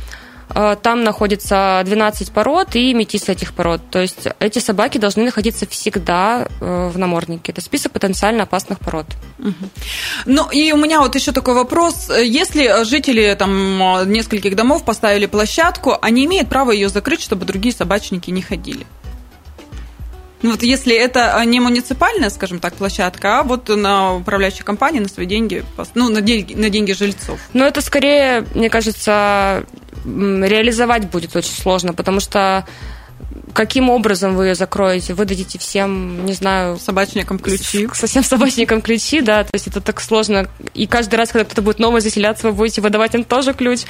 Э, 0.53 0.75
там 0.81 1.03
находится 1.03 1.81
12 1.85 2.31
пород 2.31 2.75
и 2.75 2.93
метис 2.93 3.29
этих 3.29 3.53
пород. 3.53 3.81
То 3.89 3.99
есть 3.99 4.27
эти 4.39 4.59
собаки 4.59 4.97
должны 4.97 5.23
находиться 5.23 5.65
всегда 5.67 6.47
э, 6.59 6.91
в 6.93 6.97
наморднике. 6.97 7.51
Это 7.51 7.61
список 7.61 7.91
потенциально 7.93 8.43
опасных 8.43 8.79
пород. 8.79 9.07
Ну 10.25 10.49
и 10.51 10.71
у 10.71 10.77
меня 10.77 10.99
вот 11.01 11.15
еще 11.15 11.31
такой 11.31 11.53
вопрос. 11.53 12.09
Если 12.09 12.83
жители 12.83 13.35
там 13.37 14.11
нескольких 14.11 14.55
домов 14.55 14.85
поставили 14.85 15.25
площадку, 15.25 15.97
они 16.01 16.25
имеют 16.25 16.49
право 16.49 16.71
ее 16.71 16.89
закрыть, 16.89 17.21
чтобы 17.21 17.45
другие 17.45 17.73
собачники 17.73 18.29
не 18.29 18.41
ходили? 18.41 18.85
Ну, 20.41 20.51
вот 20.51 20.63
если 20.63 20.95
это 20.95 21.41
не 21.45 21.59
муниципальная, 21.59 22.29
скажем 22.29 22.59
так, 22.59 22.73
площадка, 22.73 23.39
а 23.39 23.43
вот 23.43 23.69
на 23.69 24.15
управляющей 24.15 24.63
компании 24.63 24.99
на 24.99 25.09
свои 25.09 25.25
деньги, 25.25 25.63
ну, 25.93 26.09
на 26.09 26.21
деньги, 26.21 26.53
на 26.53 26.69
деньги 26.69 26.93
жильцов. 26.93 27.39
Ну, 27.53 27.65
это 27.65 27.81
скорее, 27.81 28.45
мне 28.55 28.69
кажется, 28.69 29.65
реализовать 30.05 31.09
будет 31.09 31.35
очень 31.35 31.53
сложно, 31.53 31.93
потому 31.93 32.19
что 32.19 32.65
каким 33.53 33.89
образом 33.89 34.35
вы 34.35 34.47
ее 34.47 34.55
закроете? 34.55 35.13
Вы 35.13 35.25
дадите 35.25 35.59
всем, 35.59 36.25
не 36.25 36.33
знаю... 36.33 36.77
Собачникам 36.77 37.37
ключи. 37.37 37.87
Совсем 37.93 38.23
собачникам 38.23 38.81
ключи, 38.81 39.21
да, 39.21 39.43
то 39.43 39.51
есть 39.53 39.67
это 39.67 39.81
так 39.81 40.01
сложно. 40.01 40.49
И 40.73 40.87
каждый 40.87 41.15
раз, 41.15 41.29
когда 41.29 41.45
кто-то 41.45 41.61
будет 41.61 41.79
новый 41.79 42.01
заселяться, 42.01 42.47
вы 42.47 42.53
будете 42.53 42.81
выдавать 42.81 43.13
им 43.13 43.23
тоже 43.23 43.53
ключ. 43.53 43.81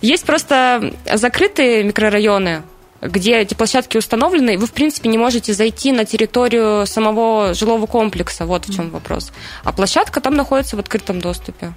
Есть 0.00 0.24
просто 0.24 0.94
закрытые 1.12 1.82
микрорайоны, 1.84 2.62
где 3.08 3.38
эти 3.38 3.54
площадки 3.54 3.96
установлены, 3.96 4.58
вы, 4.58 4.66
в 4.66 4.72
принципе, 4.72 5.08
не 5.08 5.18
можете 5.18 5.54
зайти 5.54 5.92
на 5.92 6.04
территорию 6.04 6.86
самого 6.86 7.54
жилого 7.54 7.86
комплекса. 7.86 8.46
Вот 8.46 8.68
в 8.68 8.74
чем 8.74 8.90
вопрос. 8.90 9.32
А 9.64 9.72
площадка 9.72 10.20
там 10.20 10.34
находится 10.34 10.76
в 10.76 10.80
открытом 10.80 11.20
доступе. 11.20 11.72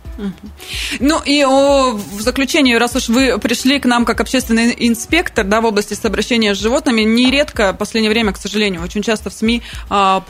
Ну 0.99 1.21
и 1.23 1.43
о, 1.43 1.91
в 1.91 2.21
заключение, 2.21 2.77
раз 2.77 2.95
уж 2.95 3.09
вы 3.09 3.37
пришли 3.39 3.79
к 3.79 3.85
нам 3.85 4.05
как 4.05 4.21
общественный 4.21 4.75
инспектор 4.79 5.45
да, 5.45 5.61
в 5.61 5.65
области 5.65 5.95
обращения 6.05 6.53
с 6.53 6.57
животными, 6.57 7.01
нередко 7.01 7.73
в 7.73 7.77
последнее 7.77 8.11
время, 8.11 8.33
к 8.33 8.37
сожалению, 8.37 8.83
очень 8.83 9.01
часто 9.01 9.29
в 9.29 9.33
СМИ 9.33 9.61
а, 9.89 10.23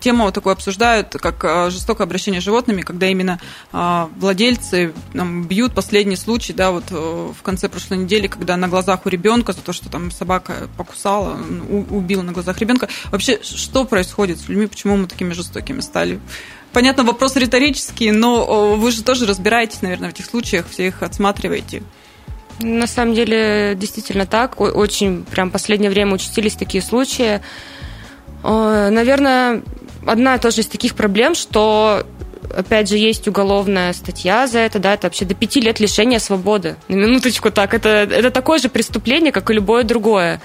тему 0.00 0.30
такую 0.32 0.52
обсуждают, 0.52 1.12
как 1.12 1.44
а, 1.44 1.70
жестокое 1.70 2.06
обращение 2.06 2.40
с 2.40 2.44
животными, 2.44 2.82
когда 2.82 3.06
именно 3.06 3.40
а, 3.72 4.08
владельцы 4.16 4.92
там, 5.12 5.44
бьют 5.44 5.74
последний 5.74 6.16
случай, 6.16 6.52
да, 6.52 6.70
вот 6.70 6.90
в 6.90 7.42
конце 7.42 7.68
прошлой 7.68 7.98
недели, 7.98 8.26
когда 8.26 8.56
на 8.56 8.68
глазах 8.68 9.06
у 9.06 9.08
ребенка 9.08 9.52
за 9.52 9.60
то, 9.60 9.72
что 9.72 9.88
там 9.88 10.10
собака 10.10 10.37
собака 10.38 10.68
покусала, 10.76 11.38
убила 11.90 12.22
на 12.22 12.32
глазах 12.32 12.58
ребенка. 12.58 12.88
Вообще, 13.10 13.40
что 13.42 13.84
происходит 13.84 14.40
с 14.40 14.48
людьми, 14.48 14.66
почему 14.66 14.96
мы 14.96 15.06
такими 15.06 15.32
жестокими 15.32 15.80
стали? 15.80 16.20
Понятно, 16.72 17.02
вопрос 17.04 17.36
риторический, 17.36 18.10
но 18.10 18.76
вы 18.76 18.90
же 18.92 19.02
тоже 19.02 19.26
разбираетесь, 19.26 19.82
наверное, 19.82 20.10
в 20.10 20.12
этих 20.12 20.26
случаях, 20.26 20.66
все 20.70 20.88
их 20.88 21.02
отсматриваете. 21.02 21.82
На 22.60 22.86
самом 22.86 23.14
деле, 23.14 23.74
действительно 23.76 24.26
так. 24.26 24.60
Очень 24.60 25.24
прям 25.24 25.50
последнее 25.50 25.90
время 25.90 26.14
участились 26.14 26.54
такие 26.54 26.82
случаи. 26.82 27.40
Наверное, 28.42 29.62
одна 30.06 30.38
тоже 30.38 30.60
из 30.60 30.66
таких 30.66 30.94
проблем, 30.94 31.34
что 31.34 32.04
опять 32.54 32.88
же, 32.88 32.96
есть 32.96 33.28
уголовная 33.28 33.92
статья 33.92 34.46
за 34.46 34.60
это, 34.60 34.78
да, 34.78 34.94
это 34.94 35.06
вообще 35.06 35.24
до 35.24 35.34
пяти 35.34 35.60
лет 35.60 35.80
лишения 35.80 36.18
свободы. 36.18 36.76
На 36.88 36.94
минуточку 36.94 37.50
так, 37.50 37.74
это, 37.74 37.88
это 37.88 38.30
такое 38.30 38.58
же 38.58 38.68
преступление, 38.68 39.32
как 39.32 39.50
и 39.50 39.54
любое 39.54 39.84
другое. 39.84 40.40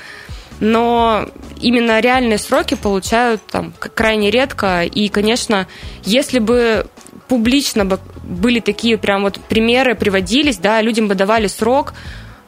Но 0.60 1.28
именно 1.60 2.00
реальные 2.00 2.38
сроки 2.38 2.76
получают 2.76 3.42
там 3.48 3.74
крайне 3.80 4.30
редко. 4.30 4.84
И, 4.84 5.10
конечно, 5.10 5.68
если 6.04 6.40
бы 6.40 6.88
публично 7.28 7.86
бы 7.86 8.00
были 8.24 8.60
такие 8.60 8.98
прям 8.98 9.24
вот 9.24 9.40
примеры 9.50 9.96
приводились, 9.96 10.58
да, 10.58 10.82
людям 10.82 11.08
бы 11.08 11.16
давали 11.16 11.48
срок, 11.48 11.94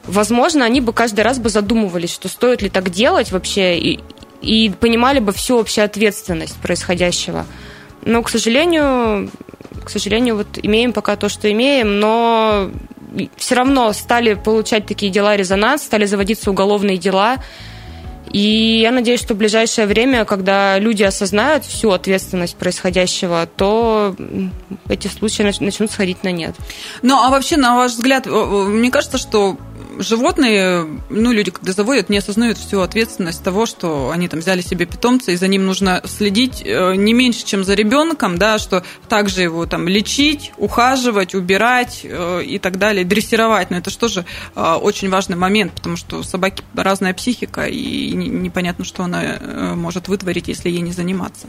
возможно, 0.04 0.64
они 0.64 0.80
бы 0.80 0.92
каждый 0.92 1.20
раз 1.22 1.38
бы 1.38 1.48
задумывались, 1.48 2.12
что 2.12 2.28
стоит 2.28 2.62
ли 2.62 2.68
так 2.68 2.90
делать 2.90 3.32
вообще, 3.32 3.78
и, 3.78 4.00
и 4.40 4.70
понимали 4.70 5.18
бы 5.18 5.32
всю 5.32 5.58
общую 5.58 5.84
ответственность 5.84 6.56
происходящего. 6.56 7.46
Но, 8.04 8.22
к 8.22 8.28
сожалению, 8.30 9.30
к 9.84 9.90
сожалению, 9.90 10.36
вот 10.36 10.58
имеем 10.62 10.92
пока 10.92 11.16
то, 11.16 11.28
что 11.28 11.50
имеем, 11.50 12.00
но 12.00 12.70
все 13.36 13.54
равно 13.54 13.92
стали 13.92 14.34
получать 14.34 14.86
такие 14.86 15.10
дела 15.10 15.36
резонанс, 15.36 15.82
стали 15.82 16.04
заводиться 16.06 16.50
уголовные 16.50 16.98
дела. 16.98 17.38
И 18.32 18.80
я 18.82 18.90
надеюсь, 18.90 19.20
что 19.20 19.34
в 19.34 19.36
ближайшее 19.36 19.86
время, 19.86 20.24
когда 20.24 20.78
люди 20.78 21.04
осознают 21.04 21.64
всю 21.64 21.92
ответственность 21.92 22.56
происходящего, 22.56 23.48
то 23.56 24.14
эти 24.88 25.06
случаи 25.06 25.42
начнут 25.42 25.90
сходить 25.90 26.24
на 26.24 26.32
нет. 26.32 26.54
Ну, 27.02 27.16
а 27.22 27.30
вообще, 27.30 27.56
на 27.56 27.76
ваш 27.76 27.92
взгляд, 27.92 28.26
мне 28.26 28.90
кажется, 28.90 29.16
что 29.16 29.56
животные, 29.98 30.86
ну, 31.10 31.32
люди, 31.32 31.50
когда 31.50 31.72
заводят, 31.72 32.08
не 32.08 32.18
осознают 32.18 32.58
всю 32.58 32.80
ответственность 32.80 33.42
того, 33.42 33.66
что 33.66 34.10
они 34.10 34.28
там 34.28 34.40
взяли 34.40 34.60
себе 34.60 34.86
питомца, 34.86 35.32
и 35.32 35.36
за 35.36 35.48
ним 35.48 35.66
нужно 35.66 36.02
следить 36.04 36.62
э, 36.64 36.94
не 36.96 37.12
меньше, 37.12 37.44
чем 37.44 37.64
за 37.64 37.74
ребенком, 37.74 38.38
да, 38.38 38.58
что 38.58 38.84
также 39.08 39.42
его 39.42 39.66
там 39.66 39.88
лечить, 39.88 40.52
ухаживать, 40.56 41.34
убирать 41.34 42.00
э, 42.04 42.42
и 42.44 42.58
так 42.58 42.78
далее, 42.78 43.04
дрессировать. 43.04 43.70
Но 43.70 43.78
это 43.78 43.90
же 43.90 43.98
тоже 43.98 44.24
э, 44.54 44.74
очень 44.74 45.10
важный 45.10 45.36
момент, 45.36 45.72
потому 45.72 45.96
что 45.96 46.18
у 46.18 46.22
собаки 46.22 46.62
разная 46.74 47.14
психика, 47.14 47.66
и 47.66 48.12
непонятно, 48.12 48.84
что 48.84 49.04
она 49.04 49.74
может 49.74 50.08
вытворить, 50.08 50.48
если 50.48 50.70
ей 50.70 50.80
не 50.80 50.92
заниматься. 50.92 51.46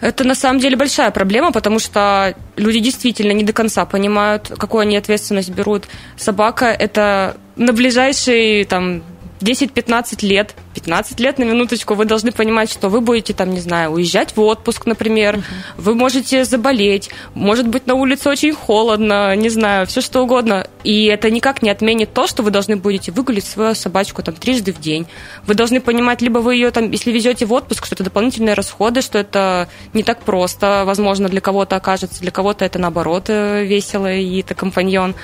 Это 0.00 0.24
на 0.24 0.34
самом 0.34 0.60
деле 0.60 0.76
большая 0.76 1.10
проблема, 1.10 1.52
потому 1.52 1.78
что 1.78 2.34
люди 2.56 2.80
действительно 2.80 3.32
не 3.32 3.44
до 3.44 3.52
конца 3.52 3.84
понимают, 3.84 4.50
какую 4.56 4.80
они 4.82 4.96
ответственность 4.96 5.50
берут. 5.50 5.84
Собака– 6.16 6.66
это 6.78 7.36
на 7.56 7.72
ближайшие 7.72 8.64
там, 8.64 9.02
10-15 9.40 10.26
лет, 10.26 10.54
15 10.74 11.18
лет 11.20 11.38
на 11.38 11.44
минуточку, 11.44 11.94
вы 11.94 12.04
должны 12.04 12.32
понимать, 12.32 12.70
что 12.70 12.88
вы 12.88 13.00
будете 13.00 13.32
там, 13.32 13.50
не 13.50 13.60
знаю, 13.60 13.90
уезжать 13.90 14.36
в 14.36 14.40
отпуск, 14.40 14.86
например, 14.86 15.36
uh-huh. 15.36 15.42
вы 15.78 15.94
можете 15.94 16.44
заболеть, 16.44 17.10
может 17.34 17.66
быть, 17.68 17.86
на 17.86 17.94
улице 17.94 18.28
очень 18.28 18.52
холодно, 18.52 19.34
не 19.36 19.48
знаю, 19.48 19.86
все 19.86 20.00
что 20.00 20.22
угодно. 20.22 20.66
И 20.84 21.06
это 21.06 21.30
никак 21.30 21.62
не 21.62 21.70
отменит 21.70 22.12
то, 22.12 22.26
что 22.26 22.42
вы 22.42 22.50
должны 22.50 22.76
будете 22.76 23.12
выгулить 23.12 23.44
свою 23.44 23.74
собачку 23.74 24.22
там 24.22 24.34
трижды 24.34 24.72
в 24.72 24.80
день. 24.80 25.06
Вы 25.46 25.54
должны 25.54 25.80
понимать, 25.80 26.22
либо 26.22 26.38
вы 26.38 26.54
ее 26.54 26.70
там, 26.70 26.90
если 26.90 27.10
везете 27.10 27.46
в 27.46 27.52
отпуск, 27.52 27.86
что 27.86 27.94
это 27.94 28.04
дополнительные 28.04 28.54
расходы, 28.54 29.02
что 29.02 29.18
это 29.18 29.68
не 29.92 30.02
так 30.02 30.22
просто, 30.22 30.84
возможно, 30.86 31.28
для 31.28 31.40
кого-то 31.40 31.76
окажется, 31.76 32.20
для 32.20 32.30
кого-то 32.30 32.64
это 32.64 32.78
наоборот 32.78 33.24
э, 33.28 33.64
весело 33.64 34.10
и 34.12 34.40
это 34.40 34.54
компаньон 34.54 35.14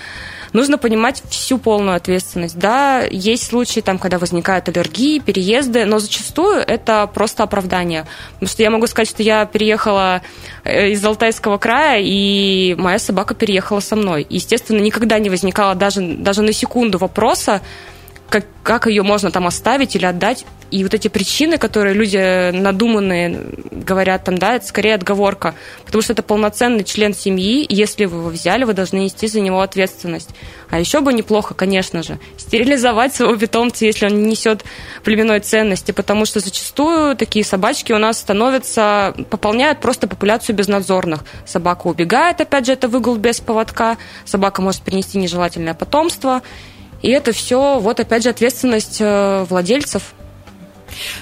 нужно 0.56 0.78
понимать 0.78 1.22
всю 1.28 1.58
полную 1.58 1.96
ответственность. 1.96 2.58
Да, 2.58 3.02
есть 3.02 3.46
случаи, 3.46 3.80
там, 3.80 3.98
когда 3.98 4.18
возникают 4.18 4.68
аллергии, 4.68 5.20
переезды, 5.20 5.84
но 5.84 5.98
зачастую 5.98 6.56
это 6.56 7.08
просто 7.12 7.42
оправдание. 7.42 8.06
Потому 8.34 8.48
что 8.48 8.62
я 8.62 8.70
могу 8.70 8.86
сказать, 8.86 9.08
что 9.08 9.22
я 9.22 9.46
переехала 9.46 10.22
э, 10.64 10.90
из 10.90 11.04
Алтайского 11.04 11.58
края, 11.58 12.00
и 12.02 12.74
моя 12.78 12.98
собака 12.98 13.34
переехала 13.34 13.80
со 13.80 13.94
мной. 13.94 14.26
Естественно, 14.28 14.80
никогда 14.80 15.18
не 15.18 15.30
возникало 15.30 15.74
даже, 15.74 16.00
даже 16.00 16.42
на 16.42 16.52
секунду 16.52 16.98
вопроса, 16.98 17.60
как, 18.28 18.46
как 18.62 18.86
ее 18.86 19.02
можно 19.02 19.30
там 19.30 19.46
оставить 19.46 19.94
или 19.94 20.04
отдать. 20.04 20.44
И 20.70 20.82
вот 20.82 20.94
эти 20.94 21.08
причины, 21.08 21.58
которые 21.58 21.94
люди 21.94 22.50
надуманные 22.50 23.46
говорят 23.70 24.24
там, 24.24 24.36
да, 24.36 24.56
это 24.56 24.66
скорее 24.66 24.94
отговорка, 24.94 25.54
потому 25.84 26.02
что 26.02 26.12
это 26.12 26.22
полноценный 26.22 26.82
член 26.82 27.14
семьи, 27.14 27.62
и 27.62 27.74
если 27.74 28.04
вы 28.04 28.18
его 28.18 28.28
взяли, 28.28 28.64
вы 28.64 28.72
должны 28.72 28.98
нести 28.98 29.28
за 29.28 29.40
него 29.40 29.60
ответственность. 29.60 30.30
А 30.68 30.80
еще 30.80 31.00
бы 31.00 31.12
неплохо, 31.12 31.54
конечно 31.54 32.02
же, 32.02 32.18
стерилизовать 32.36 33.14
своего 33.14 33.36
питомца, 33.36 33.84
если 33.84 34.06
он 34.06 34.18
не 34.18 34.30
несет 34.30 34.64
племенной 35.04 35.40
ценности, 35.40 35.92
потому 35.92 36.26
что 36.26 36.40
зачастую 36.40 37.16
такие 37.16 37.44
собачки 37.44 37.92
у 37.92 37.98
нас 37.98 38.18
становятся, 38.18 39.14
пополняют 39.30 39.80
просто 39.80 40.08
популяцию 40.08 40.56
безнадзорных. 40.56 41.24
Собака 41.44 41.86
убегает, 41.86 42.40
опять 42.40 42.66
же, 42.66 42.72
это 42.72 42.88
выгул 42.88 43.16
без 43.16 43.40
поводка, 43.40 43.98
собака 44.24 44.62
может 44.62 44.82
принести 44.82 45.18
нежелательное 45.18 45.74
потомство, 45.74 46.42
и 47.02 47.10
это 47.10 47.32
все, 47.32 47.78
вот 47.78 48.00
опять 48.00 48.24
же, 48.24 48.30
ответственность 48.30 48.98
э, 49.00 49.44
владельцев. 49.48 50.14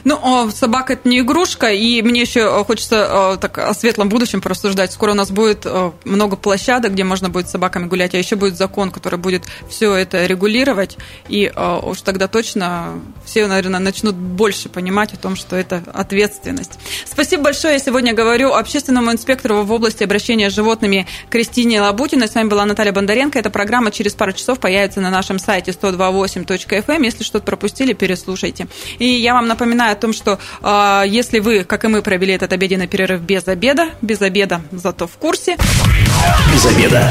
Ну, 0.05 0.50
собака 0.50 0.94
это 0.94 1.09
не 1.09 1.20
игрушка, 1.20 1.72
и 1.72 2.03
мне 2.03 2.20
еще 2.20 2.64
хочется 2.64 3.38
так 3.40 3.59
о 3.59 3.74
светлом 3.74 4.09
будущем 4.09 4.40
порассуждать. 4.40 4.92
Скоро 4.92 5.12
у 5.12 5.14
нас 5.14 5.31
будет 5.31 5.66
много 6.05 6.37
площадок, 6.37 6.92
где 6.92 7.05
можно 7.05 7.29
будет 7.29 7.48
с 7.48 7.53
собаками 7.53 7.87
гулять, 7.87 8.14
а 8.14 8.18
еще 8.18 8.37
будет 8.37 8.57
закон, 8.57 8.90
который 8.90 9.18
будет 9.18 9.44
все 9.68 9.94
это 9.94 10.27
регулировать, 10.27 10.96
и 11.29 11.53
уж 11.83 12.00
тогда 12.03 12.29
точно 12.29 13.00
все, 13.24 13.46
наверное, 13.46 13.81
начнут 13.81 14.14
больше 14.14 14.68
понимать 14.68 15.12
о 15.14 15.16
том, 15.16 15.37
что 15.37 15.57
это 15.57 15.83
ответственность. 15.92 16.79
Спасибо 17.05 17.44
большое. 17.44 17.74
Я 17.74 17.79
сегодня 17.79 18.14
говорю 18.14 18.53
общественному 18.53 19.12
инспектору 19.12 19.62
в 19.62 19.72
области 19.72 20.05
обращения 20.05 20.50
с 20.50 20.55
животными 20.55 21.07
Кристине 21.31 21.81
Лабутиной. 21.81 22.29
С 22.29 22.35
вами 22.35 22.48
была 22.48 22.64
Наталья 22.64 22.92
Бондаренко. 22.92 23.38
Эта 23.38 23.50
программа 23.50 23.90
через 23.90 24.14
пару 24.14 24.33
часов 24.33 24.59
появится 24.59 25.00
на 25.00 25.11
нашем 25.11 25.38
сайте 25.38 25.72
128.fm. 25.72 27.05
Если 27.05 27.24
что-то 27.24 27.44
пропустили, 27.44 27.92
переслушайте. 27.92 28.66
И 28.98 29.07
я 29.07 29.35
вам 29.35 29.46
напоминаю 29.54 29.92
о 29.92 29.96
том, 29.96 30.12
что 30.12 30.38
э, 30.62 31.02
если 31.06 31.38
вы, 31.38 31.64
как 31.64 31.84
и 31.84 31.88
мы, 31.88 32.02
провели 32.02 32.34
этот 32.34 32.52
обеденный 32.52 32.86
перерыв 32.86 33.20
без 33.20 33.48
обеда, 33.48 33.90
без 34.02 34.20
обеда, 34.20 34.60
зато 34.72 35.06
в 35.06 35.12
курсе. 35.12 35.56
Без 36.52 36.66
обеда. 36.66 37.10